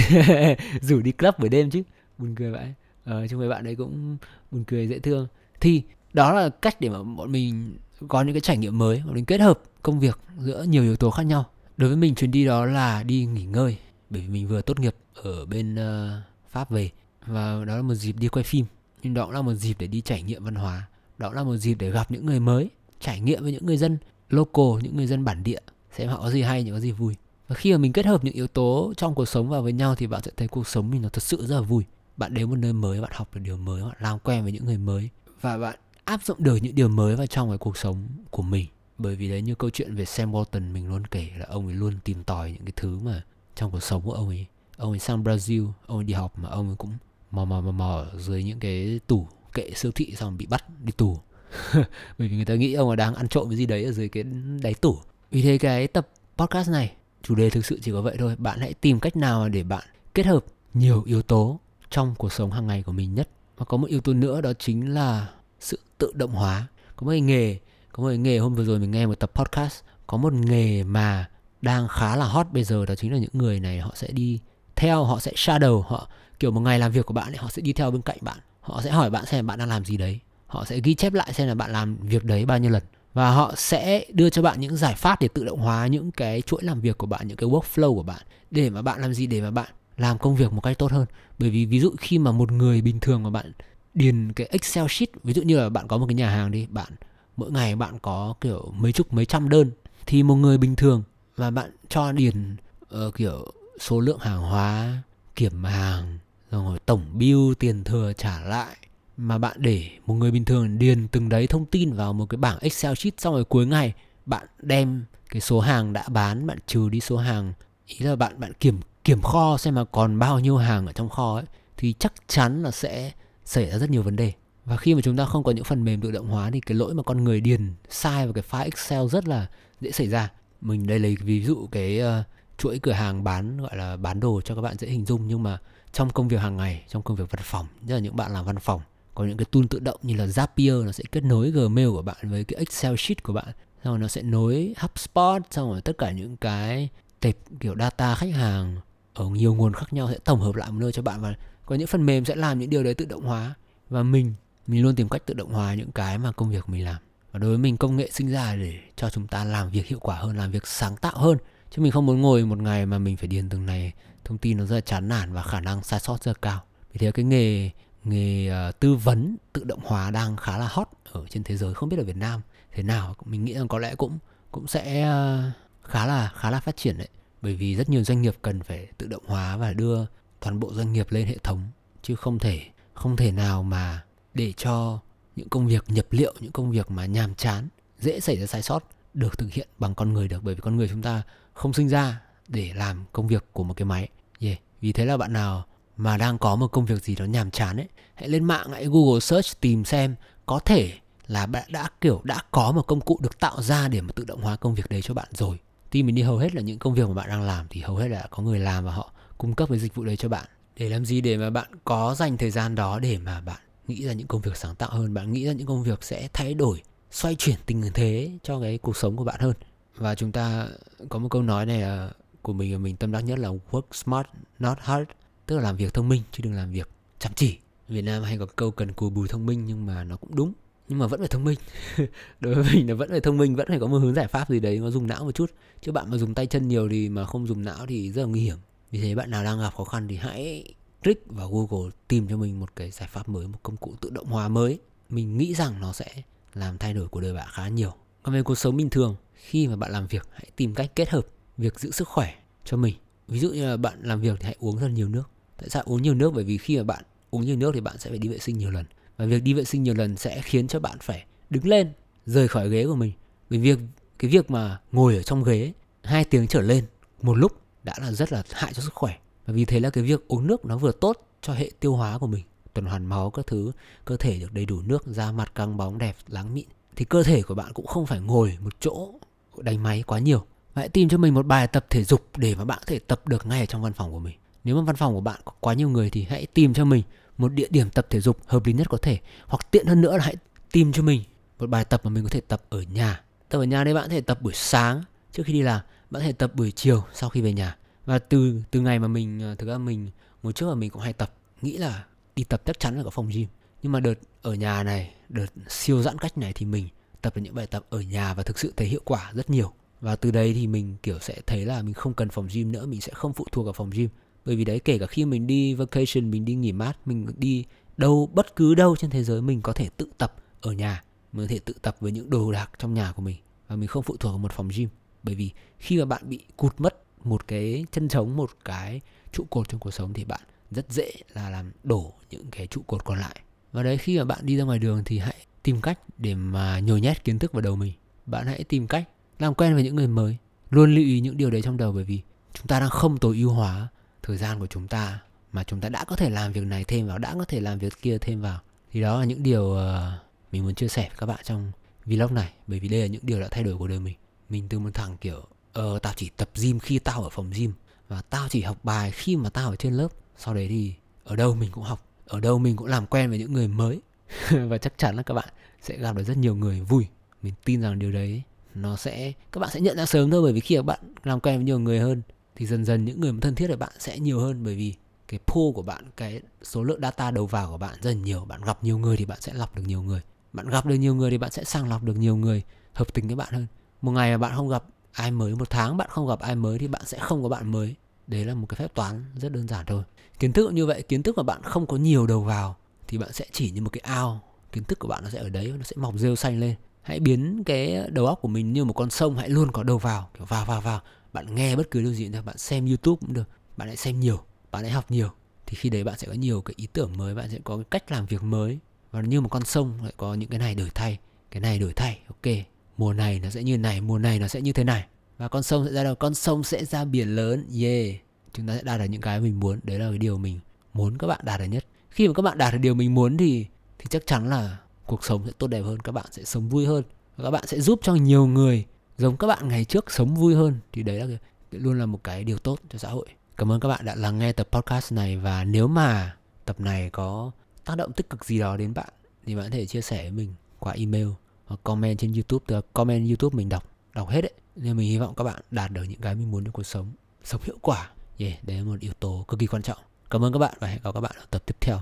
Rủ 0.81 1.01
đi 1.01 1.11
club 1.11 1.33
buổi 1.39 1.49
đêm 1.49 1.69
chứ 1.69 1.83
buồn 2.17 2.35
cười 2.35 2.51
vãi 2.51 2.73
uh, 3.09 3.29
chung 3.29 3.39
với 3.39 3.49
bạn 3.49 3.63
đấy 3.63 3.75
cũng 3.75 4.17
buồn 4.51 4.63
cười 4.67 4.87
dễ 4.87 4.99
thương. 4.99 5.27
Thì 5.61 5.83
đó 6.13 6.33
là 6.33 6.49
cách 6.49 6.81
để 6.81 6.89
mà 6.89 7.03
bọn 7.03 7.31
mình 7.31 7.77
có 8.07 8.21
những 8.21 8.33
cái 8.33 8.41
trải 8.41 8.57
nghiệm 8.57 8.77
mới 8.77 9.03
bọn 9.05 9.13
mình 9.13 9.25
kết 9.25 9.41
hợp 9.41 9.61
công 9.81 9.99
việc 9.99 10.19
giữa 10.39 10.63
nhiều 10.63 10.83
yếu 10.83 10.95
tố 10.95 11.11
khác 11.11 11.23
nhau. 11.23 11.45
Đối 11.77 11.89
với 11.89 11.97
mình 11.97 12.15
chuyến 12.15 12.31
đi 12.31 12.45
đó 12.45 12.65
là 12.65 13.03
đi 13.03 13.25
nghỉ 13.25 13.45
ngơi 13.45 13.77
bởi 14.09 14.21
vì 14.21 14.27
mình 14.27 14.47
vừa 14.47 14.61
tốt 14.61 14.79
nghiệp 14.79 14.95
ở 15.13 15.45
bên 15.45 15.75
uh, 15.75 16.23
pháp 16.49 16.69
về. 16.69 16.89
Và 17.25 17.65
đó 17.65 17.75
là 17.75 17.81
một 17.81 17.95
dịp 17.95 18.15
đi 18.19 18.27
quay 18.27 18.43
phim 18.43 18.65
nhưng 19.03 19.13
đó 19.13 19.25
cũng 19.25 19.33
là 19.33 19.41
một 19.41 19.53
dịp 19.53 19.75
để 19.79 19.87
đi 19.87 20.01
trải 20.01 20.23
nghiệm 20.23 20.43
văn 20.43 20.55
hóa. 20.55 20.87
Đó 21.17 21.33
là 21.33 21.43
một 21.43 21.57
dịp 21.57 21.75
để 21.79 21.91
gặp 21.91 22.11
những 22.11 22.25
người 22.25 22.39
mới 22.39 22.69
trải 22.99 23.19
nghiệm 23.19 23.43
với 23.43 23.51
những 23.51 23.65
người 23.65 23.77
dân 23.77 23.97
local 24.29 24.83
những 24.83 24.97
người 24.97 25.07
dân 25.07 25.25
bản 25.25 25.43
địa 25.43 25.59
xem 25.97 26.09
họ 26.09 26.17
có 26.21 26.31
gì 26.31 26.41
hay 26.41 26.63
những 26.63 26.75
có 26.75 26.79
gì 26.79 26.91
vui. 26.91 27.15
Và 27.47 27.55
khi 27.55 27.71
mà 27.71 27.77
mình 27.77 27.93
kết 27.93 28.05
hợp 28.05 28.23
những 28.23 28.33
yếu 28.33 28.47
tố 28.47 28.93
trong 28.97 29.15
cuộc 29.15 29.25
sống 29.25 29.49
vào 29.49 29.61
với 29.61 29.73
nhau 29.73 29.95
thì 29.95 30.07
bạn 30.07 30.21
sẽ 30.23 30.31
thấy 30.37 30.47
cuộc 30.47 30.67
sống 30.67 30.91
mình 30.91 31.01
nó 31.01 31.09
thật 31.09 31.23
sự 31.23 31.45
rất 31.45 31.55
là 31.55 31.61
vui 31.61 31.83
bạn 32.17 32.33
đến 32.33 32.49
một 32.49 32.55
nơi 32.55 32.73
mới, 32.73 33.01
bạn 33.01 33.11
học 33.13 33.29
được 33.33 33.41
điều 33.43 33.57
mới, 33.57 33.83
bạn 33.83 33.95
làm 33.99 34.19
quen 34.19 34.43
với 34.43 34.51
những 34.51 34.65
người 34.65 34.77
mới 34.77 35.09
và 35.41 35.57
bạn 35.57 35.75
áp 36.05 36.23
dụng 36.23 36.43
được 36.43 36.55
những 36.55 36.75
điều 36.75 36.89
mới 36.89 37.15
vào 37.15 37.27
trong 37.27 37.49
cái 37.49 37.57
cuộc 37.57 37.77
sống 37.77 38.07
của 38.29 38.43
mình. 38.43 38.67
Bởi 38.97 39.15
vì 39.15 39.29
đấy 39.29 39.41
như 39.41 39.55
câu 39.55 39.69
chuyện 39.69 39.95
về 39.95 40.05
Sam 40.05 40.31
Walton 40.31 40.71
mình 40.71 40.89
luôn 40.89 41.07
kể 41.07 41.29
là 41.37 41.45
ông 41.49 41.67
ấy 41.67 41.75
luôn 41.75 41.93
tìm 42.03 42.23
tòi 42.23 42.51
những 42.51 42.65
cái 42.65 42.73
thứ 42.75 42.99
mà 42.99 43.23
trong 43.55 43.71
cuộc 43.71 43.83
sống 43.83 44.01
của 44.01 44.11
ông 44.11 44.27
ấy. 44.27 44.45
Ông 44.77 44.91
ấy 44.91 44.99
sang 44.99 45.23
Brazil, 45.23 45.71
ông 45.85 45.97
ấy 45.97 46.03
đi 46.03 46.13
học 46.13 46.39
mà 46.39 46.49
ông 46.49 46.67
ấy 46.67 46.75
cũng 46.75 46.91
mò 47.31 47.45
mò 47.45 47.61
mò 47.61 47.71
mò 47.71 48.05
dưới 48.17 48.43
những 48.43 48.59
cái 48.59 48.99
tủ 49.07 49.27
kệ 49.53 49.71
siêu 49.75 49.91
thị 49.91 50.15
xong 50.15 50.37
bị 50.37 50.45
bắt 50.45 50.63
đi 50.83 50.91
tù. 50.91 51.19
Bởi 52.17 52.27
vì 52.27 52.35
người 52.35 52.45
ta 52.45 52.55
nghĩ 52.55 52.73
ông 52.73 52.89
ấy 52.89 52.97
đang 52.97 53.15
ăn 53.15 53.27
trộm 53.27 53.49
cái 53.49 53.57
gì 53.57 53.65
đấy 53.65 53.83
ở 53.85 53.91
dưới 53.91 54.09
cái 54.09 54.23
đáy 54.61 54.73
tủ. 54.73 54.97
Vì 55.31 55.41
thế 55.41 55.57
cái 55.57 55.87
tập 55.87 56.07
podcast 56.37 56.69
này, 56.69 56.91
chủ 57.23 57.35
đề 57.35 57.49
thực 57.49 57.65
sự 57.65 57.79
chỉ 57.83 57.91
có 57.91 58.01
vậy 58.01 58.15
thôi. 58.19 58.35
Bạn 58.37 58.59
hãy 58.59 58.73
tìm 58.73 58.99
cách 58.99 59.15
nào 59.15 59.49
để 59.49 59.63
bạn 59.63 59.83
kết 60.13 60.25
hợp 60.25 60.45
nhiều 60.73 61.03
yếu 61.05 61.21
tố 61.21 61.59
trong 61.89 62.15
cuộc 62.17 62.33
sống 62.33 62.51
hàng 62.51 62.67
ngày 62.67 62.83
của 62.83 62.91
mình 62.91 63.15
nhất. 63.15 63.29
Và 63.57 63.65
có 63.65 63.77
một 63.77 63.87
yếu 63.87 64.01
tố 64.01 64.13
nữa 64.13 64.41
đó 64.41 64.53
chính 64.59 64.93
là 64.93 65.29
sự 65.59 65.79
tự 65.97 66.11
động 66.15 66.31
hóa. 66.31 66.67
Có 66.95 67.05
một 67.05 67.13
nghề, 67.13 67.59
có 67.91 68.03
một 68.03 68.11
nghề 68.11 68.37
hôm 68.37 68.55
vừa 68.55 68.65
rồi 68.65 68.79
mình 68.79 68.91
nghe 68.91 69.05
một 69.05 69.19
tập 69.19 69.31
podcast, 69.35 69.83
có 70.07 70.17
một 70.17 70.33
nghề 70.33 70.83
mà 70.83 71.29
đang 71.61 71.87
khá 71.87 72.15
là 72.15 72.25
hot 72.25 72.47
bây 72.51 72.63
giờ 72.63 72.85
đó 72.85 72.95
chính 72.95 73.11
là 73.11 73.17
những 73.17 73.29
người 73.33 73.59
này, 73.59 73.79
họ 73.79 73.91
sẽ 73.95 74.07
đi 74.11 74.39
theo, 74.75 75.03
họ 75.03 75.19
sẽ 75.19 75.31
shadow, 75.35 75.81
họ 75.81 76.07
kiểu 76.39 76.51
một 76.51 76.59
ngày 76.59 76.79
làm 76.79 76.91
việc 76.91 77.05
của 77.05 77.13
bạn 77.13 77.31
ấy, 77.31 77.37
họ 77.37 77.49
sẽ 77.49 77.61
đi 77.61 77.73
theo 77.73 77.91
bên 77.91 78.01
cạnh 78.01 78.17
bạn. 78.21 78.37
Họ 78.61 78.81
sẽ 78.81 78.91
hỏi 78.91 79.09
bạn 79.09 79.25
xem 79.25 79.47
bạn 79.47 79.59
đang 79.59 79.69
làm 79.69 79.85
gì 79.85 79.97
đấy. 79.97 80.19
Họ 80.47 80.65
sẽ 80.65 80.79
ghi 80.83 80.95
chép 80.95 81.13
lại 81.13 81.33
xem 81.33 81.47
là 81.47 81.55
bạn 81.55 81.71
làm 81.71 81.97
việc 81.97 82.23
đấy 82.23 82.45
bao 82.45 82.59
nhiêu 82.59 82.71
lần. 82.71 82.83
Và 83.13 83.31
họ 83.31 83.53
sẽ 83.57 84.05
đưa 84.13 84.29
cho 84.29 84.41
bạn 84.41 84.59
những 84.59 84.77
giải 84.77 84.95
pháp 84.95 85.21
để 85.21 85.27
tự 85.27 85.45
động 85.45 85.59
hóa 85.59 85.87
những 85.87 86.11
cái 86.11 86.41
chuỗi 86.41 86.63
làm 86.63 86.81
việc 86.81 86.97
của 86.97 87.07
bạn, 87.07 87.27
những 87.27 87.37
cái 87.37 87.49
workflow 87.49 87.95
của 87.95 88.03
bạn 88.03 88.21
để 88.51 88.69
mà 88.69 88.81
bạn 88.81 89.01
làm 89.01 89.13
gì, 89.13 89.27
để 89.27 89.41
mà 89.41 89.51
bạn 89.51 89.71
làm 89.97 90.17
công 90.17 90.35
việc 90.35 90.53
một 90.53 90.61
cách 90.61 90.77
tốt 90.77 90.91
hơn. 90.91 91.05
Bởi 91.39 91.49
vì 91.49 91.65
ví 91.65 91.79
dụ 91.79 91.91
khi 91.99 92.17
mà 92.17 92.31
một 92.31 92.51
người 92.51 92.81
bình 92.81 92.99
thường 92.99 93.23
mà 93.23 93.29
bạn 93.29 93.51
điền 93.95 94.31
cái 94.33 94.47
excel 94.51 94.85
sheet 94.89 95.09
ví 95.23 95.33
dụ 95.33 95.41
như 95.41 95.57
là 95.57 95.69
bạn 95.69 95.87
có 95.87 95.97
một 95.97 96.05
cái 96.07 96.15
nhà 96.15 96.29
hàng 96.29 96.51
đi 96.51 96.67
bạn 96.69 96.91
mỗi 97.37 97.51
ngày 97.51 97.75
bạn 97.75 97.99
có 98.01 98.33
kiểu 98.41 98.71
mấy 98.75 98.91
chục 98.91 99.13
mấy 99.13 99.25
trăm 99.25 99.49
đơn 99.49 99.71
thì 100.05 100.23
một 100.23 100.35
người 100.35 100.57
bình 100.57 100.75
thường 100.75 101.03
mà 101.37 101.51
bạn 101.51 101.71
cho 101.89 102.11
điền 102.11 102.55
uh, 102.95 103.15
kiểu 103.15 103.45
số 103.79 103.99
lượng 103.99 104.19
hàng 104.19 104.41
hóa 104.41 104.97
kiểm 105.35 105.63
hàng 105.63 106.19
rồi 106.51 106.79
tổng 106.85 107.05
bill 107.13 107.53
tiền 107.59 107.83
thừa 107.83 108.13
trả 108.13 108.39
lại 108.39 108.75
mà 109.17 109.37
bạn 109.37 109.57
để 109.59 109.89
một 110.05 110.13
người 110.13 110.31
bình 110.31 110.45
thường 110.45 110.79
điền 110.79 111.07
từng 111.07 111.29
đấy 111.29 111.47
thông 111.47 111.65
tin 111.65 111.93
vào 111.93 112.13
một 112.13 112.25
cái 112.25 112.37
bảng 112.37 112.57
Excel 112.59 112.93
sheet 112.95 113.21
xong 113.21 113.33
rồi 113.33 113.45
cuối 113.45 113.65
ngày 113.65 113.93
bạn 114.25 114.47
đem 114.59 115.05
cái 115.29 115.41
số 115.41 115.59
hàng 115.59 115.93
đã 115.93 116.09
bán 116.09 116.47
bạn 116.47 116.57
trừ 116.67 116.89
đi 116.89 116.99
số 116.99 117.17
hàng 117.17 117.53
ý 117.87 117.97
là 117.99 118.15
bạn 118.15 118.39
bạn 118.39 118.53
kiểm 118.53 118.79
kiểm 119.05 119.21
kho 119.21 119.57
xem 119.57 119.75
mà 119.75 119.83
còn 119.83 120.19
bao 120.19 120.39
nhiêu 120.39 120.57
hàng 120.57 120.85
ở 120.85 120.93
trong 120.93 121.09
kho 121.09 121.35
ấy 121.35 121.43
thì 121.77 121.93
chắc 121.99 122.13
chắn 122.27 122.63
là 122.63 122.71
sẽ 122.71 123.11
xảy 123.45 123.69
ra 123.69 123.77
rất 123.77 123.89
nhiều 123.89 124.03
vấn 124.03 124.15
đề. 124.15 124.33
Và 124.65 124.77
khi 124.77 124.95
mà 124.95 125.01
chúng 125.01 125.17
ta 125.17 125.25
không 125.25 125.43
có 125.43 125.51
những 125.51 125.63
phần 125.63 125.83
mềm 125.83 126.01
tự 126.01 126.11
động 126.11 126.27
hóa 126.27 126.49
thì 126.53 126.59
cái 126.59 126.75
lỗi 126.75 126.93
mà 126.93 127.03
con 127.03 127.23
người 127.23 127.41
điền 127.41 127.73
sai 127.89 128.25
vào 128.25 128.33
cái 128.33 128.43
file 128.49 128.63
Excel 128.63 129.07
rất 129.07 129.27
là 129.27 129.47
dễ 129.81 129.91
xảy 129.91 130.07
ra. 130.07 130.31
Mình 130.61 130.87
đây 130.87 130.99
lấy 130.99 131.17
ví 131.21 131.43
dụ 131.43 131.67
cái 131.71 132.01
uh, 132.01 132.25
chuỗi 132.57 132.79
cửa 132.79 132.91
hàng 132.91 133.23
bán 133.23 133.57
gọi 133.57 133.77
là 133.77 133.97
bán 133.97 134.19
đồ 134.19 134.41
cho 134.41 134.55
các 134.55 134.61
bạn 134.61 134.75
dễ 134.77 134.87
hình 134.87 135.05
dung 135.05 135.27
nhưng 135.27 135.43
mà 135.43 135.57
trong 135.93 136.09
công 136.09 136.27
việc 136.27 136.39
hàng 136.39 136.57
ngày 136.57 136.83
trong 136.89 137.01
công 137.01 137.17
việc 137.17 137.31
văn 137.31 137.41
phòng 137.43 137.67
nhất 137.81 137.93
là 137.95 137.99
những 137.99 138.15
bạn 138.15 138.33
làm 138.33 138.45
văn 138.45 138.59
phòng 138.59 138.81
có 139.15 139.25
những 139.25 139.37
cái 139.37 139.45
tool 139.51 139.63
tự 139.69 139.79
động 139.79 139.99
như 140.01 140.15
là 140.15 140.25
Zapier 140.25 140.85
nó 140.85 140.91
sẽ 140.91 141.03
kết 141.11 141.23
nối 141.23 141.51
Gmail 141.51 141.89
của 141.89 142.01
bạn 142.01 142.17
với 142.21 142.43
cái 142.43 142.59
Excel 142.59 142.95
sheet 142.97 143.23
của 143.23 143.33
bạn. 143.33 143.47
Xong 143.83 143.93
rồi 143.93 143.99
nó 143.99 144.07
sẽ 144.07 144.21
nối 144.21 144.73
HubSpot 144.77 145.41
xong 145.51 145.71
rồi 145.71 145.81
tất 145.81 145.97
cả 145.97 146.11
những 146.11 146.37
cái 146.37 146.89
tệp 147.19 147.37
kiểu 147.59 147.75
data 147.79 148.15
khách 148.15 148.33
hàng 148.33 148.79
ở 149.15 149.25
nhiều 149.25 149.55
nguồn 149.55 149.73
khác 149.73 149.93
nhau 149.93 150.09
sẽ 150.11 150.17
tổng 150.23 150.41
hợp 150.41 150.55
lại 150.55 150.71
một 150.71 150.79
nơi 150.79 150.91
cho 150.91 151.01
bạn 151.01 151.21
và 151.21 151.33
có 151.65 151.75
những 151.75 151.87
phần 151.87 152.05
mềm 152.05 152.25
sẽ 152.25 152.35
làm 152.35 152.59
những 152.59 152.69
điều 152.69 152.83
đấy 152.83 152.93
tự 152.93 153.05
động 153.05 153.23
hóa. 153.23 153.53
Và 153.89 154.03
mình 154.03 154.33
mình 154.67 154.83
luôn 154.83 154.95
tìm 154.95 155.09
cách 155.09 155.25
tự 155.25 155.33
động 155.33 155.53
hóa 155.53 155.73
những 155.73 155.91
cái 155.91 156.17
mà 156.17 156.31
công 156.31 156.49
việc 156.49 156.69
mình 156.69 156.85
làm. 156.85 156.97
Và 157.31 157.39
đối 157.39 157.49
với 157.49 157.57
mình 157.57 157.77
công 157.77 157.97
nghệ 157.97 158.09
sinh 158.11 158.31
ra 158.31 158.55
để 158.55 158.79
cho 158.95 159.09
chúng 159.09 159.27
ta 159.27 159.43
làm 159.43 159.69
việc 159.69 159.85
hiệu 159.85 159.99
quả 159.99 160.15
hơn 160.15 160.37
làm 160.37 160.51
việc 160.51 160.67
sáng 160.67 160.95
tạo 160.95 161.17
hơn. 161.17 161.37
Chứ 161.71 161.81
mình 161.81 161.91
không 161.91 162.05
muốn 162.05 162.21
ngồi 162.21 162.45
một 162.45 162.57
ngày 162.57 162.85
mà 162.85 162.97
mình 162.97 163.17
phải 163.17 163.27
điền 163.27 163.49
từng 163.49 163.65
này 163.65 163.93
thông 164.23 164.37
tin 164.37 164.57
nó 164.57 164.65
rất 164.65 164.75
là 164.75 164.81
chán 164.81 165.07
nản 165.07 165.33
và 165.33 165.43
khả 165.43 165.59
năng 165.59 165.83
sai 165.83 165.99
sót 165.99 166.23
rất 166.23 166.31
là 166.31 166.37
cao. 166.41 166.63
Vì 166.93 166.97
thế 166.97 167.11
cái 167.11 167.25
nghề 167.25 167.71
nghề 168.03 168.51
uh, 168.69 168.79
tư 168.79 168.95
vấn 168.95 169.37
tự 169.53 169.63
động 169.63 169.79
hóa 169.83 170.11
đang 170.11 170.37
khá 170.37 170.57
là 170.57 170.67
hot 170.71 170.87
ở 171.11 171.25
trên 171.29 171.43
thế 171.43 171.57
giới 171.57 171.73
không 171.73 171.89
biết 171.89 171.97
ở 171.97 172.03
Việt 172.03 172.17
Nam 172.17 172.41
thế 172.71 172.83
nào. 172.83 173.15
Mình 173.25 173.45
nghĩ 173.45 173.53
rằng 173.53 173.67
có 173.67 173.79
lẽ 173.79 173.95
cũng 173.95 174.19
cũng 174.51 174.67
sẽ 174.67 175.09
uh, 175.09 175.89
khá 175.89 176.05
là 176.05 176.31
khá 176.35 176.51
là 176.51 176.59
phát 176.59 176.77
triển 176.77 176.97
đấy 176.97 177.07
bởi 177.45 177.55
vì 177.55 177.75
rất 177.75 177.89
nhiều 177.89 178.03
doanh 178.03 178.21
nghiệp 178.21 178.35
cần 178.41 178.63
phải 178.63 178.87
tự 178.97 179.07
động 179.07 179.23
hóa 179.27 179.57
và 179.57 179.73
đưa 179.73 180.05
toàn 180.39 180.59
bộ 180.59 180.73
doanh 180.73 180.93
nghiệp 180.93 181.07
lên 181.09 181.27
hệ 181.27 181.37
thống, 181.37 181.61
chứ 182.01 182.15
không 182.15 182.39
thể 182.39 182.61
không 182.93 183.15
thể 183.15 183.31
nào 183.31 183.63
mà 183.63 184.03
để 184.33 184.53
cho 184.57 184.99
những 185.35 185.49
công 185.49 185.67
việc 185.67 185.83
nhập 185.87 186.05
liệu, 186.09 186.33
những 186.39 186.51
công 186.51 186.71
việc 186.71 186.91
mà 186.91 187.05
nhàm 187.05 187.35
chán, 187.35 187.67
dễ 187.99 188.19
xảy 188.19 188.37
ra 188.37 188.45
sai 188.45 188.61
sót 188.61 188.83
được 189.13 189.37
thực 189.37 189.53
hiện 189.53 189.67
bằng 189.77 189.95
con 189.95 190.13
người 190.13 190.27
được. 190.27 190.43
Bởi 190.43 190.55
vì 190.55 190.61
con 190.61 190.77
người 190.77 190.87
chúng 190.87 191.01
ta 191.01 191.23
không 191.53 191.73
sinh 191.73 191.89
ra 191.89 192.21
để 192.47 192.71
làm 192.75 193.05
công 193.11 193.27
việc 193.27 193.45
của 193.51 193.63
một 193.63 193.73
cái 193.77 193.85
máy. 193.85 194.09
Yeah. 194.39 194.59
vì 194.81 194.91
thế 194.93 195.05
là 195.05 195.17
bạn 195.17 195.33
nào 195.33 195.65
mà 195.97 196.17
đang 196.17 196.37
có 196.37 196.55
một 196.55 196.67
công 196.67 196.85
việc 196.85 197.03
gì 197.03 197.15
đó 197.15 197.25
nhàm 197.25 197.51
chán 197.51 197.77
ấy, 197.77 197.87
hãy 198.15 198.29
lên 198.29 198.43
mạng, 198.43 198.67
hãy 198.71 198.85
google 198.85 199.19
search 199.19 199.61
tìm 199.61 199.85
xem 199.85 200.15
có 200.45 200.59
thể 200.59 200.93
là 201.27 201.45
bạn 201.45 201.71
đã, 201.71 201.89
kiểu, 202.01 202.21
đã 202.23 202.41
có 202.51 202.71
một 202.71 202.87
công 202.87 203.01
cụ 203.01 203.19
được 203.21 203.39
tạo 203.39 203.61
ra 203.61 203.87
để 203.87 204.01
mà 204.01 204.11
tự 204.15 204.25
động 204.25 204.41
hóa 204.41 204.55
công 204.55 204.75
việc 204.75 204.89
đấy 204.89 205.01
cho 205.01 205.13
bạn 205.13 205.27
rồi 205.31 205.57
team 205.91 206.05
mình 206.05 206.15
đi 206.15 206.21
hầu 206.21 206.37
hết 206.37 206.55
là 206.55 206.61
những 206.61 206.79
công 206.79 206.93
việc 206.93 207.07
mà 207.07 207.13
bạn 207.13 207.29
đang 207.29 207.41
làm 207.41 207.65
thì 207.69 207.81
hầu 207.81 207.95
hết 207.95 208.07
là 208.07 208.27
có 208.29 208.43
người 208.43 208.59
làm 208.59 208.85
và 208.85 208.91
họ 208.91 209.11
cung 209.37 209.55
cấp 209.55 209.69
cái 209.69 209.79
dịch 209.79 209.95
vụ 209.95 210.03
đấy 210.03 210.17
cho 210.17 210.29
bạn. 210.29 210.45
Để 210.77 210.89
làm 210.89 211.05
gì? 211.05 211.21
Để 211.21 211.37
mà 211.37 211.49
bạn 211.49 211.67
có 211.83 212.15
dành 212.15 212.37
thời 212.37 212.51
gian 212.51 212.75
đó 212.75 212.99
để 212.99 213.17
mà 213.17 213.41
bạn 213.41 213.59
nghĩ 213.87 214.05
ra 214.05 214.13
những 214.13 214.27
công 214.27 214.41
việc 214.41 214.57
sáng 214.57 214.75
tạo 214.75 214.89
hơn, 214.91 215.13
bạn 215.13 215.33
nghĩ 215.33 215.45
ra 215.45 215.53
những 215.53 215.67
công 215.67 215.83
việc 215.83 216.03
sẽ 216.03 216.29
thay 216.33 216.53
đổi, 216.53 216.81
xoay 217.11 217.35
chuyển 217.35 217.55
tình 217.65 217.83
thế 217.93 218.31
cho 218.43 218.59
cái 218.61 218.77
cuộc 218.77 218.97
sống 218.97 219.15
của 219.15 219.23
bạn 219.23 219.39
hơn. 219.39 219.53
Và 219.95 220.15
chúng 220.15 220.31
ta 220.31 220.67
có 221.09 221.19
một 221.19 221.29
câu 221.31 221.41
nói 221.41 221.65
này 221.65 221.81
là 221.81 222.11
của 222.41 222.53
mình 222.53 222.71
và 222.73 222.77
mình 222.77 222.95
tâm 222.95 223.11
đắc 223.11 223.19
nhất 223.19 223.39
là 223.39 223.49
work 223.71 223.81
smart, 223.91 224.27
not 224.59 224.77
hard 224.81 225.09
tức 225.45 225.55
là 225.55 225.61
làm 225.61 225.77
việc 225.77 225.93
thông 225.93 226.09
minh 226.09 226.21
chứ 226.31 226.43
đừng 226.43 226.53
làm 226.53 226.71
việc 226.71 226.89
chăm 227.19 227.33
chỉ. 227.35 227.57
Việt 227.87 228.01
Nam 228.01 228.23
hay 228.23 228.37
có 228.37 228.45
câu 228.55 228.71
cần 228.71 228.93
cù 228.93 229.09
bù 229.09 229.27
thông 229.27 229.45
minh 229.45 229.65
nhưng 229.65 229.85
mà 229.85 230.03
nó 230.03 230.17
cũng 230.17 230.35
đúng 230.35 230.53
nhưng 230.87 230.99
mà 230.99 231.07
vẫn 231.07 231.19
phải 231.19 231.29
thông 231.29 231.43
minh. 231.43 231.59
Đối 232.39 232.55
với 232.55 232.63
mình 232.73 232.89
là 232.89 232.93
vẫn 232.93 233.09
phải 233.09 233.21
thông 233.21 233.37
minh, 233.37 233.55
vẫn 233.55 233.67
phải 233.67 233.79
có 233.79 233.87
một 233.87 233.97
hướng 233.97 234.13
giải 234.13 234.27
pháp 234.27 234.49
gì 234.49 234.59
đấy 234.59 234.79
nó 234.79 234.89
dùng 234.91 235.07
não 235.07 235.23
một 235.23 235.31
chút. 235.31 235.51
Chứ 235.81 235.91
bạn 235.91 236.11
mà 236.11 236.17
dùng 236.17 236.33
tay 236.33 236.45
chân 236.45 236.67
nhiều 236.67 236.89
thì 236.89 237.09
mà 237.09 237.25
không 237.25 237.47
dùng 237.47 237.65
não 237.65 237.85
thì 237.87 238.11
rất 238.11 238.21
là 238.21 238.27
nguy 238.27 238.41
hiểm. 238.41 238.57
Vì 238.91 239.01
thế 239.01 239.15
bạn 239.15 239.31
nào 239.31 239.43
đang 239.43 239.59
gặp 239.59 239.73
khó 239.75 239.83
khăn 239.83 240.07
thì 240.07 240.15
hãy 240.15 240.73
click 241.03 241.31
vào 241.31 241.49
Google 241.49 241.91
tìm 242.07 242.27
cho 242.27 242.37
mình 242.37 242.59
một 242.59 242.75
cái 242.75 242.91
giải 242.91 243.09
pháp 243.11 243.29
mới, 243.29 243.47
một 243.47 243.59
công 243.63 243.77
cụ 243.77 243.93
tự 244.01 244.09
động 244.09 244.27
hóa 244.27 244.47
mới. 244.47 244.79
Mình 245.09 245.37
nghĩ 245.37 245.55
rằng 245.55 245.81
nó 245.81 245.93
sẽ 245.93 246.05
làm 246.53 246.77
thay 246.77 246.93
đổi 246.93 247.07
cuộc 247.07 247.19
đời 247.19 247.33
bạn 247.33 247.47
khá 247.51 247.67
nhiều. 247.67 247.91
Còn 248.23 248.35
về 248.35 248.43
cuộc 248.43 248.55
sống 248.55 248.77
bình 248.77 248.89
thường, 248.89 249.15
khi 249.35 249.67
mà 249.67 249.75
bạn 249.75 249.91
làm 249.91 250.07
việc, 250.07 250.27
hãy 250.31 250.47
tìm 250.55 250.75
cách 250.75 250.91
kết 250.95 251.09
hợp 251.09 251.25
việc 251.57 251.79
giữ 251.79 251.91
sức 251.91 252.07
khỏe 252.07 252.35
cho 252.65 252.77
mình. 252.77 252.95
Ví 253.27 253.39
dụ 253.39 253.49
như 253.49 253.67
là 253.69 253.77
bạn 253.77 253.99
làm 254.01 254.21
việc 254.21 254.37
thì 254.39 254.45
hãy 254.45 254.55
uống 254.59 254.77
rất 254.77 254.87
nhiều 254.87 255.09
nước. 255.09 255.29
Tại 255.57 255.69
sao 255.69 255.83
uống 255.85 256.01
nhiều 256.01 256.13
nước? 256.13 256.33
Bởi 256.33 256.43
vì 256.43 256.57
khi 256.57 256.77
mà 256.77 256.83
bạn 256.83 257.03
uống 257.29 257.45
nhiều 257.45 257.55
nước 257.55 257.71
thì 257.73 257.81
bạn 257.81 257.97
sẽ 257.97 258.09
phải 258.09 258.19
đi 258.19 258.29
vệ 258.29 258.37
sinh 258.37 258.57
nhiều 258.57 258.71
lần 258.71 258.85
và 259.17 259.25
việc 259.25 259.43
đi 259.43 259.53
vệ 259.53 259.63
sinh 259.63 259.83
nhiều 259.83 259.93
lần 259.93 260.17
sẽ 260.17 260.41
khiến 260.41 260.67
cho 260.67 260.79
bạn 260.79 260.97
phải 261.01 261.25
đứng 261.49 261.67
lên, 261.67 261.91
rời 262.25 262.47
khỏi 262.47 262.69
ghế 262.69 262.85
của 262.85 262.95
mình. 262.95 263.11
Vì 263.49 263.57
việc, 263.57 263.79
cái 264.19 264.31
việc 264.31 264.51
mà 264.51 264.79
ngồi 264.91 265.15
ở 265.15 265.23
trong 265.23 265.43
ghế, 265.43 265.73
hai 266.03 266.23
tiếng 266.23 266.47
trở 266.47 266.61
lên 266.61 266.85
một 267.21 267.33
lúc 267.33 267.51
đã 267.83 267.93
là 268.01 268.11
rất 268.11 268.31
là 268.31 268.43
hại 268.51 268.73
cho 268.73 268.81
sức 268.81 268.93
khỏe. 268.93 269.17
Và 269.45 269.53
vì 269.53 269.65
thế 269.65 269.79
là 269.79 269.89
cái 269.89 270.03
việc 270.03 270.27
uống 270.27 270.47
nước 270.47 270.65
nó 270.65 270.77
vừa 270.77 270.91
tốt 270.91 271.27
cho 271.41 271.53
hệ 271.53 271.71
tiêu 271.79 271.95
hóa 271.95 272.17
của 272.17 272.27
mình, 272.27 272.43
tuần 272.73 272.85
hoàn 272.85 273.05
máu 273.05 273.29
các 273.29 273.47
thứ, 273.47 273.71
cơ 274.05 274.17
thể 274.17 274.39
được 274.39 274.53
đầy 274.53 274.65
đủ 274.65 274.81
nước, 274.81 275.03
da 275.07 275.31
mặt 275.31 275.55
căng 275.55 275.77
bóng 275.77 275.97
đẹp, 275.97 276.15
láng 276.27 276.53
mịn, 276.53 276.65
thì 276.95 277.05
cơ 277.05 277.23
thể 277.23 277.41
của 277.41 277.55
bạn 277.55 277.73
cũng 277.73 277.85
không 277.85 278.05
phải 278.05 278.19
ngồi 278.19 278.57
một 278.61 278.73
chỗ 278.79 279.11
đánh 279.57 279.83
máy 279.83 280.03
quá 280.07 280.19
nhiều. 280.19 280.45
Và 280.73 280.79
hãy 280.79 280.89
tìm 280.89 281.09
cho 281.09 281.17
mình 281.17 281.33
một 281.33 281.45
bài 281.45 281.67
tập 281.67 281.85
thể 281.89 282.03
dục 282.03 282.29
để 282.37 282.55
mà 282.55 282.65
bạn 282.65 282.77
có 282.81 282.85
thể 282.87 282.99
tập 282.99 283.27
được 283.27 283.45
ngay 283.45 283.59
ở 283.59 283.65
trong 283.65 283.81
văn 283.81 283.93
phòng 283.93 284.11
của 284.11 284.19
mình. 284.19 284.35
Nếu 284.63 284.75
mà 284.75 284.81
văn 284.81 284.95
phòng 284.95 285.13
của 285.13 285.21
bạn 285.21 285.39
có 285.45 285.51
quá 285.59 285.73
nhiều 285.73 285.89
người 285.89 286.09
thì 286.09 286.23
hãy 286.23 286.45
tìm 286.45 286.73
cho 286.73 286.85
mình 286.85 287.03
một 287.37 287.53
địa 287.53 287.67
điểm 287.69 287.89
tập 287.89 288.07
thể 288.09 288.21
dục 288.21 288.37
hợp 288.47 288.65
lý 288.65 288.73
nhất 288.73 288.89
có 288.89 288.97
thể, 288.97 289.19
hoặc 289.47 289.71
tiện 289.71 289.85
hơn 289.85 290.01
nữa 290.01 290.17
là 290.17 290.23
hãy 290.23 290.35
tìm 290.71 290.91
cho 290.91 291.03
mình 291.03 291.23
một 291.59 291.69
bài 291.69 291.85
tập 291.85 292.01
mà 292.03 292.09
mình 292.09 292.23
có 292.23 292.29
thể 292.29 292.41
tập 292.41 292.61
ở 292.69 292.81
nhà. 292.81 293.21
Tập 293.49 293.57
ở 293.57 293.63
nhà 293.63 293.83
đây 293.83 293.93
bạn 293.93 294.03
có 294.03 294.09
thể 294.09 294.21
tập 294.21 294.41
buổi 294.41 294.53
sáng, 294.53 295.03
trước 295.31 295.43
khi 295.45 295.53
đi 295.53 295.61
làm, 295.61 295.81
bạn 296.09 296.21
có 296.21 296.27
thể 296.27 296.31
tập 296.31 296.51
buổi 296.55 296.71
chiều 296.71 297.03
sau 297.13 297.29
khi 297.29 297.41
về 297.41 297.53
nhà. 297.53 297.77
Và 298.05 298.19
từ 298.19 298.61
từ 298.71 298.81
ngày 298.81 298.99
mà 298.99 299.07
mình 299.07 299.39
ờ, 299.39 299.55
thực 299.55 299.67
ra 299.67 299.77
mình 299.77 300.09
một 300.43 300.51
trước 300.51 300.69
là 300.69 300.75
mình 300.75 300.89
cũng 300.89 301.01
hay 301.01 301.13
tập, 301.13 301.33
nghĩ 301.61 301.77
là 301.77 302.05
đi 302.35 302.43
tập 302.43 302.61
chắc 302.65 302.79
chắn 302.79 302.97
là 302.97 303.03
có 303.03 303.09
phòng 303.09 303.27
gym. 303.27 303.47
Nhưng 303.83 303.91
mà 303.91 303.99
đợt 303.99 304.13
ở 304.41 304.53
nhà 304.53 304.83
này, 304.83 305.13
đợt 305.29 305.45
siêu 305.69 306.01
giãn 306.01 306.17
cách 306.17 306.37
này 306.37 306.53
thì 306.53 306.65
mình 306.65 306.89
tập 307.21 307.35
được 307.35 307.41
những 307.41 307.55
bài 307.55 307.67
tập 307.67 307.85
ở 307.89 308.01
nhà 308.01 308.33
và 308.33 308.43
thực 308.43 308.59
sự 308.59 308.73
thấy 308.77 308.87
hiệu 308.87 309.01
quả 309.05 309.31
rất 309.33 309.49
nhiều. 309.49 309.73
Và 310.01 310.15
từ 310.15 310.31
đây 310.31 310.53
thì 310.53 310.67
mình, 310.67 310.95
kiểu, 311.03 311.19
sẽ 311.19 311.41
thấy 311.47 311.65
là 311.65 311.81
mình 311.81 311.93
không 311.93 312.13
cần 312.13 312.29
phòng 312.29 312.47
gym 312.53 312.71
nữa, 312.71 312.85
mình 312.85 313.01
sẽ 313.01 313.11
không 313.13 313.33
phụ 313.33 313.45
thuộc 313.51 313.65
vào 313.65 313.73
phòng 313.73 313.89
gym 313.89 314.09
bởi 314.45 314.55
vì 314.55 314.65
đấy, 314.65 314.79
kể 314.79 314.97
cả 314.97 315.07
khi 315.07 315.25
mình 315.25 315.47
đi 315.47 315.73
vacation, 315.73 316.31
mình 316.31 316.45
đi 316.45 316.55
nghỉ 316.55 316.71
mát, 316.71 317.07
mình 317.07 317.27
đi 317.37 317.65
đâu, 317.97 318.29
bất 318.33 318.55
cứ 318.55 318.75
đâu 318.75 318.95
trên 318.95 319.09
thế 319.09 319.23
giới, 319.23 319.41
mình 319.41 319.61
có 319.61 319.73
thể 319.73 319.89
tự 319.97 320.07
tập 320.17 320.35
ở 320.61 320.71
nhà. 320.71 321.03
Mình 321.31 321.47
có 321.47 321.49
thể 321.49 321.59
tự 321.59 321.73
tập 321.81 321.95
với 321.99 322.11
những 322.11 322.29
đồ 322.29 322.51
đạc 322.51 322.71
trong 322.79 322.93
nhà 322.93 323.11
của 323.11 323.21
mình. 323.21 323.37
Và 323.67 323.75
mình 323.75 323.87
không 323.87 324.03
phụ 324.03 324.17
thuộc 324.17 324.31
vào 324.31 324.39
một 324.39 324.51
phòng 324.51 324.69
gym. 324.75 324.89
Bởi 325.23 325.35
vì 325.35 325.51
khi 325.77 325.99
mà 325.99 326.05
bạn 326.05 326.29
bị 326.29 326.45
cụt 326.57 326.73
mất 326.77 327.03
một 327.23 327.47
cái 327.47 327.85
chân 327.91 328.07
trống, 328.07 328.37
một 328.37 328.51
cái 328.65 329.01
trụ 329.31 329.43
cột 329.49 329.69
trong 329.69 329.79
cuộc 329.79 329.91
sống 329.91 330.13
thì 330.13 330.25
bạn 330.25 330.41
rất 330.71 330.91
dễ 330.91 331.11
là 331.33 331.49
làm 331.49 331.71
đổ 331.83 332.13
những 332.29 332.45
cái 332.51 332.67
trụ 332.67 332.81
cột 332.87 333.05
còn 333.05 333.19
lại. 333.19 333.41
Và 333.71 333.83
đấy, 333.83 333.97
khi 333.97 334.17
mà 334.17 334.25
bạn 334.25 334.39
đi 334.41 334.57
ra 334.57 334.63
ngoài 334.63 334.79
đường 334.79 335.03
thì 335.05 335.17
hãy 335.17 335.35
tìm 335.63 335.81
cách 335.81 335.99
để 336.17 336.35
mà 336.35 336.79
nhồi 336.79 337.01
nhét 337.01 337.23
kiến 337.23 337.39
thức 337.39 337.51
vào 337.51 337.61
đầu 337.61 337.75
mình. 337.75 337.93
Bạn 338.25 338.47
hãy 338.47 338.63
tìm 338.63 338.87
cách 338.87 339.09
làm 339.39 339.53
quen 339.53 339.73
với 339.73 339.83
những 339.83 339.95
người 339.95 340.07
mới. 340.07 340.37
Luôn 340.69 340.95
lưu 340.95 341.03
ý 341.03 341.19
những 341.19 341.37
điều 341.37 341.51
đấy 341.51 341.61
trong 341.61 341.77
đầu 341.77 341.91
bởi 341.91 342.03
vì 342.03 342.21
chúng 342.53 342.67
ta 342.67 342.79
đang 342.79 342.89
không 342.89 343.17
tối 343.17 343.37
ưu 343.37 343.49
hóa 343.49 343.87
thời 344.25 344.37
gian 344.37 344.59
của 344.59 344.67
chúng 344.67 344.87
ta 344.87 345.19
mà 345.51 345.63
chúng 345.63 345.81
ta 345.81 345.89
đã 345.89 346.03
có 346.03 346.15
thể 346.15 346.29
làm 346.29 346.51
việc 346.51 346.63
này 346.65 346.83
thêm 346.83 347.07
vào, 347.07 347.17
đã 347.17 347.35
có 347.37 347.45
thể 347.45 347.59
làm 347.59 347.79
việc 347.79 347.93
kia 348.01 348.17
thêm 348.17 348.41
vào. 348.41 348.59
Thì 348.91 349.01
đó 349.01 349.19
là 349.19 349.25
những 349.25 349.43
điều 349.43 349.73
ờ, 349.73 350.19
mình 350.51 350.63
muốn 350.63 350.75
chia 350.75 350.87
sẻ 350.87 351.01
với 351.01 351.17
các 351.17 351.25
bạn 351.25 351.39
trong 351.43 351.71
vlog 352.05 352.33
này. 352.33 352.53
Bởi 352.67 352.79
vì 352.79 352.87
đây 352.87 353.01
là 353.01 353.07
những 353.07 353.21
điều 353.25 353.39
đã 353.39 353.47
thay 353.51 353.63
đổi 353.63 353.77
cuộc 353.77 353.87
đời 353.87 353.99
mình. 353.99 354.15
Mình 354.49 354.67
từ 354.69 354.79
một 354.79 354.89
thằng 354.93 355.17
kiểu 355.21 355.41
ờ 355.73 355.99
tao 355.99 356.13
chỉ 356.15 356.29
tập 356.37 356.49
gym 356.55 356.79
khi 356.79 356.99
tao 356.99 357.23
ở 357.23 357.29
phòng 357.29 357.51
gym 357.55 357.73
và 358.07 358.21
tao 358.21 358.47
chỉ 358.49 358.61
học 358.61 358.77
bài 358.83 359.11
khi 359.11 359.35
mà 359.35 359.49
tao 359.49 359.69
ở 359.69 359.75
trên 359.75 359.93
lớp. 359.93 360.07
Sau 360.37 360.53
đấy 360.53 360.67
thì 360.67 360.93
ở 361.23 361.35
đâu 361.35 361.55
mình 361.55 361.71
cũng 361.71 361.83
học, 361.83 362.05
ở 362.27 362.39
đâu 362.39 362.59
mình 362.59 362.75
cũng 362.75 362.87
làm 362.87 363.05
quen 363.05 363.29
với 363.29 363.39
những 363.39 363.53
người 363.53 363.67
mới. 363.67 363.99
Và 364.49 364.77
chắc 364.77 364.97
chắn 364.97 365.15
là 365.15 365.23
các 365.23 365.33
bạn 365.33 365.49
sẽ 365.81 365.97
gặp 365.97 366.15
được 366.15 366.23
rất 366.23 366.37
nhiều 366.37 366.55
người 366.55 366.81
vui. 366.81 367.07
Mình 367.41 367.53
tin 367.63 367.81
rằng 367.81 367.99
điều 367.99 368.11
đấy 368.11 368.41
nó 368.75 368.95
sẽ, 368.95 369.31
các 369.51 369.59
bạn 369.59 369.69
sẽ 369.73 369.81
nhận 369.81 369.97
ra 369.97 370.05
sớm 370.05 370.31
thôi. 370.31 370.41
Bởi 370.41 370.53
vì 370.53 370.59
khi 370.59 370.75
các 370.75 370.85
bạn 370.85 370.99
làm 371.23 371.39
quen 371.39 371.55
với 371.55 371.65
nhiều 371.65 371.79
người 371.79 371.99
hơn 371.99 372.21
thì 372.55 372.65
dần 372.65 372.85
dần 372.85 373.05
những 373.05 373.21
người 373.21 373.33
thân 373.41 373.55
thiết 373.55 373.67
của 373.67 373.75
bạn 373.75 373.91
sẽ 373.99 374.19
nhiều 374.19 374.39
hơn 374.39 374.63
bởi 374.63 374.75
vì 374.75 374.93
cái 375.27 375.39
pool 375.47 375.71
của 375.75 375.81
bạn, 375.81 376.05
cái 376.17 376.41
số 376.63 376.83
lượng 376.83 377.01
data 377.01 377.31
đầu 377.31 377.45
vào 377.45 377.71
của 377.71 377.77
bạn 377.77 377.95
rất 378.01 378.13
nhiều. 378.13 378.45
Bạn 378.45 378.61
gặp 378.61 378.83
nhiều 378.83 378.97
người 378.97 379.17
thì 379.17 379.25
bạn 379.25 379.41
sẽ 379.41 379.53
lọc 379.53 379.75
được 379.75 379.83
nhiều 379.85 380.01
người. 380.01 380.21
Bạn 380.53 380.69
gặp 380.69 380.85
được 380.85 380.95
nhiều 380.95 381.15
người 381.15 381.31
thì 381.31 381.37
bạn 381.37 381.51
sẽ 381.51 381.63
sàng 381.63 381.89
lọc 381.89 382.03
được 382.03 382.17
nhiều 382.17 382.35
người 382.35 382.63
hợp 382.93 383.13
tính 383.13 383.27
với 383.27 383.35
bạn 383.35 383.53
hơn. 383.53 383.67
Một 384.01 384.11
ngày 384.11 384.31
mà 384.31 384.37
bạn 384.37 384.55
không 384.55 384.69
gặp 384.69 384.83
ai 385.11 385.31
mới, 385.31 385.55
một 385.55 385.69
tháng 385.69 385.97
bạn 385.97 386.09
không 386.11 386.27
gặp 386.27 386.39
ai 386.39 386.55
mới 386.55 386.79
thì 386.79 386.87
bạn 386.87 387.01
sẽ 387.05 387.19
không 387.19 387.43
có 387.43 387.49
bạn 387.49 387.71
mới. 387.71 387.95
Đấy 388.27 388.45
là 388.45 388.53
một 388.53 388.67
cái 388.69 388.77
phép 388.77 388.93
toán 388.93 389.25
rất 389.35 389.51
đơn 389.51 389.67
giản 389.67 389.85
thôi. 389.85 390.03
Kiến 390.39 390.53
thức 390.53 390.73
như 390.73 390.85
vậy, 390.85 391.01
kiến 391.01 391.23
thức 391.23 391.37
mà 391.37 391.43
bạn 391.43 391.63
không 391.63 391.87
có 391.87 391.97
nhiều 391.97 392.27
đầu 392.27 392.41
vào 392.41 392.75
thì 393.07 393.17
bạn 393.17 393.33
sẽ 393.33 393.45
chỉ 393.51 393.71
như 393.71 393.81
một 393.81 393.89
cái 393.89 394.01
ao. 394.05 394.41
Kiến 394.71 394.83
thức 394.83 394.99
của 394.99 395.07
bạn 395.07 395.23
nó 395.23 395.29
sẽ 395.29 395.39
ở 395.39 395.49
đấy, 395.49 395.73
nó 395.77 395.83
sẽ 395.83 395.95
mọc 395.95 396.15
rêu 396.17 396.35
xanh 396.35 396.59
lên. 396.59 396.75
Hãy 397.01 397.19
biến 397.19 397.63
cái 397.65 398.09
đầu 398.09 398.25
óc 398.25 398.39
của 398.41 398.47
mình 398.47 398.73
như 398.73 398.85
một 398.85 398.93
con 398.93 399.09
sông, 399.09 399.37
hãy 399.37 399.49
luôn 399.49 399.71
có 399.71 399.83
đầu 399.83 399.97
vào. 399.97 400.29
Kiểu 400.37 400.45
vào 400.45 400.65
vào 400.65 400.81
vào 400.81 401.01
bạn 401.35 401.55
nghe 401.55 401.75
bất 401.75 401.91
cứ 401.91 402.01
điều 402.01 402.13
gì 402.13 402.29
nữa 402.29 402.41
bạn 402.45 402.57
xem 402.57 402.85
youtube 402.85 403.17
cũng 403.21 403.33
được, 403.33 403.49
bạn 403.77 403.87
hãy 403.87 403.97
xem 403.97 404.19
nhiều, 404.19 404.39
bạn 404.71 404.83
hãy 404.83 404.91
học 404.91 405.11
nhiều, 405.11 405.29
thì 405.65 405.75
khi 405.75 405.89
đấy 405.89 406.03
bạn 406.03 406.17
sẽ 406.17 406.27
có 406.27 406.33
nhiều 406.33 406.61
cái 406.61 406.73
ý 406.77 406.87
tưởng 406.93 407.17
mới, 407.17 407.35
bạn 407.35 407.49
sẽ 407.51 407.59
có 407.63 407.75
cái 407.75 407.85
cách 407.91 408.11
làm 408.11 408.25
việc 408.25 408.43
mới. 408.43 408.79
Và 409.11 409.21
như 409.21 409.41
một 409.41 409.49
con 409.49 409.65
sông 409.65 410.03
lại 410.03 410.13
có 410.17 410.33
những 410.33 410.49
cái 410.49 410.59
này 410.59 410.75
đổi 410.75 410.89
thay, 410.95 411.17
cái 411.51 411.61
này 411.61 411.79
đổi 411.79 411.93
thay, 411.93 412.19
ok, 412.27 412.55
mùa 412.97 413.13
này 413.13 413.39
nó 413.39 413.49
sẽ 413.49 413.63
như 413.63 413.77
này, 413.77 414.01
mùa 414.01 414.17
này 414.17 414.39
nó 414.39 414.47
sẽ 414.47 414.61
như 414.61 414.73
thế 414.73 414.83
này. 414.83 415.05
Và 415.37 415.47
con 415.47 415.63
sông 415.63 415.85
sẽ 415.85 415.91
ra 415.91 416.03
đâu? 416.03 416.15
Con 416.15 416.35
sông 416.35 416.63
sẽ 416.63 416.85
ra 416.85 417.05
biển 417.05 417.35
lớn, 417.35 417.67
yeah. 417.81 418.15
Chúng 418.53 418.67
ta 418.67 418.75
sẽ 418.75 418.83
đạt 418.83 418.99
được 418.99 419.05
những 419.05 419.21
cái 419.21 419.39
mình 419.39 419.59
muốn, 419.59 419.79
đấy 419.83 419.99
là 419.99 420.09
cái 420.09 420.17
điều 420.17 420.37
mình 420.37 420.59
muốn 420.93 421.17
các 421.17 421.27
bạn 421.27 421.39
đạt 421.43 421.59
được 421.59 421.65
nhất. 421.65 421.85
Khi 422.09 422.27
mà 422.27 422.33
các 422.33 422.41
bạn 422.41 422.57
đạt 422.57 422.73
được 422.73 422.79
điều 422.81 422.93
mình 422.93 423.13
muốn 423.13 423.37
thì 423.37 423.65
thì 423.99 424.05
chắc 424.09 424.27
chắn 424.27 424.49
là 424.49 424.77
cuộc 425.05 425.25
sống 425.25 425.43
sẽ 425.45 425.51
tốt 425.57 425.67
đẹp 425.67 425.81
hơn, 425.81 425.99
các 425.99 426.11
bạn 426.11 426.25
sẽ 426.31 426.43
sống 426.43 426.69
vui 426.69 426.85
hơn, 426.85 427.03
và 427.37 427.43
các 427.43 427.51
bạn 427.51 427.67
sẽ 427.67 427.79
giúp 427.79 427.99
cho 428.03 428.15
nhiều 428.15 428.47
người 428.47 428.85
giống 429.17 429.37
các 429.37 429.47
bạn 429.47 429.67
ngày 429.67 429.85
trước 429.85 430.11
sống 430.11 430.35
vui 430.35 430.55
hơn 430.55 430.79
thì 430.93 431.03
đấy 431.03 431.19
là 431.19 431.25
cái, 431.25 431.37
luôn 431.81 431.99
là 431.99 432.05
một 432.05 432.23
cái 432.23 432.43
điều 432.43 432.57
tốt 432.57 432.79
cho 432.89 432.99
xã 432.99 433.09
hội. 433.09 433.27
Cảm 433.57 433.71
ơn 433.71 433.79
các 433.79 433.89
bạn 433.89 434.05
đã 434.05 434.15
lắng 434.15 434.39
nghe 434.39 434.51
tập 434.51 434.67
podcast 434.71 435.13
này 435.13 435.37
và 435.37 435.63
nếu 435.63 435.87
mà 435.87 436.35
tập 436.65 436.79
này 436.79 437.09
có 437.09 437.51
tác 437.85 437.97
động 437.97 438.13
tích 438.13 438.29
cực 438.29 438.45
gì 438.45 438.59
đó 438.59 438.77
đến 438.77 438.93
bạn 438.93 439.09
thì 439.45 439.55
bạn 439.55 439.65
có 439.65 439.69
thể 439.71 439.85
chia 439.85 440.01
sẻ 440.01 440.21
với 440.21 440.31
mình 440.31 440.53
qua 440.79 440.93
email 440.93 441.27
hoặc 441.65 441.79
comment 441.83 442.19
trên 442.19 442.33
youtube 442.33 442.65
từ 442.67 442.81
comment 442.93 443.27
youtube 443.27 443.57
mình 443.57 443.69
đọc 443.69 443.83
đọc 444.13 444.29
hết 444.29 444.41
đấy. 444.41 444.53
Nên 444.75 444.97
mình 444.97 445.09
hy 445.09 445.17
vọng 445.17 445.35
các 445.35 445.43
bạn 445.43 445.61
đạt 445.71 445.91
được 445.91 446.03
những 446.03 446.21
cái 446.21 446.35
mình 446.35 446.51
muốn 446.51 446.63
trong 446.63 446.73
cuộc 446.73 446.83
sống 446.83 447.11
sống 447.43 447.61
hiệu 447.63 447.77
quả. 447.81 448.09
Yeah, 448.37 448.63
đấy 448.63 448.77
là 448.77 448.83
một 448.83 448.99
yếu 448.99 449.13
tố 449.19 449.45
cực 449.47 449.59
kỳ 449.59 449.67
quan 449.67 449.81
trọng. 449.81 449.97
Cảm 450.29 450.43
ơn 450.43 450.53
các 450.53 450.59
bạn 450.59 450.73
và 450.79 450.87
hẹn 450.87 450.99
gặp 451.03 451.11
các 451.13 451.21
bạn 451.21 451.31
ở 451.39 451.45
tập 451.51 451.63
tiếp 451.65 451.75
theo. 451.81 451.99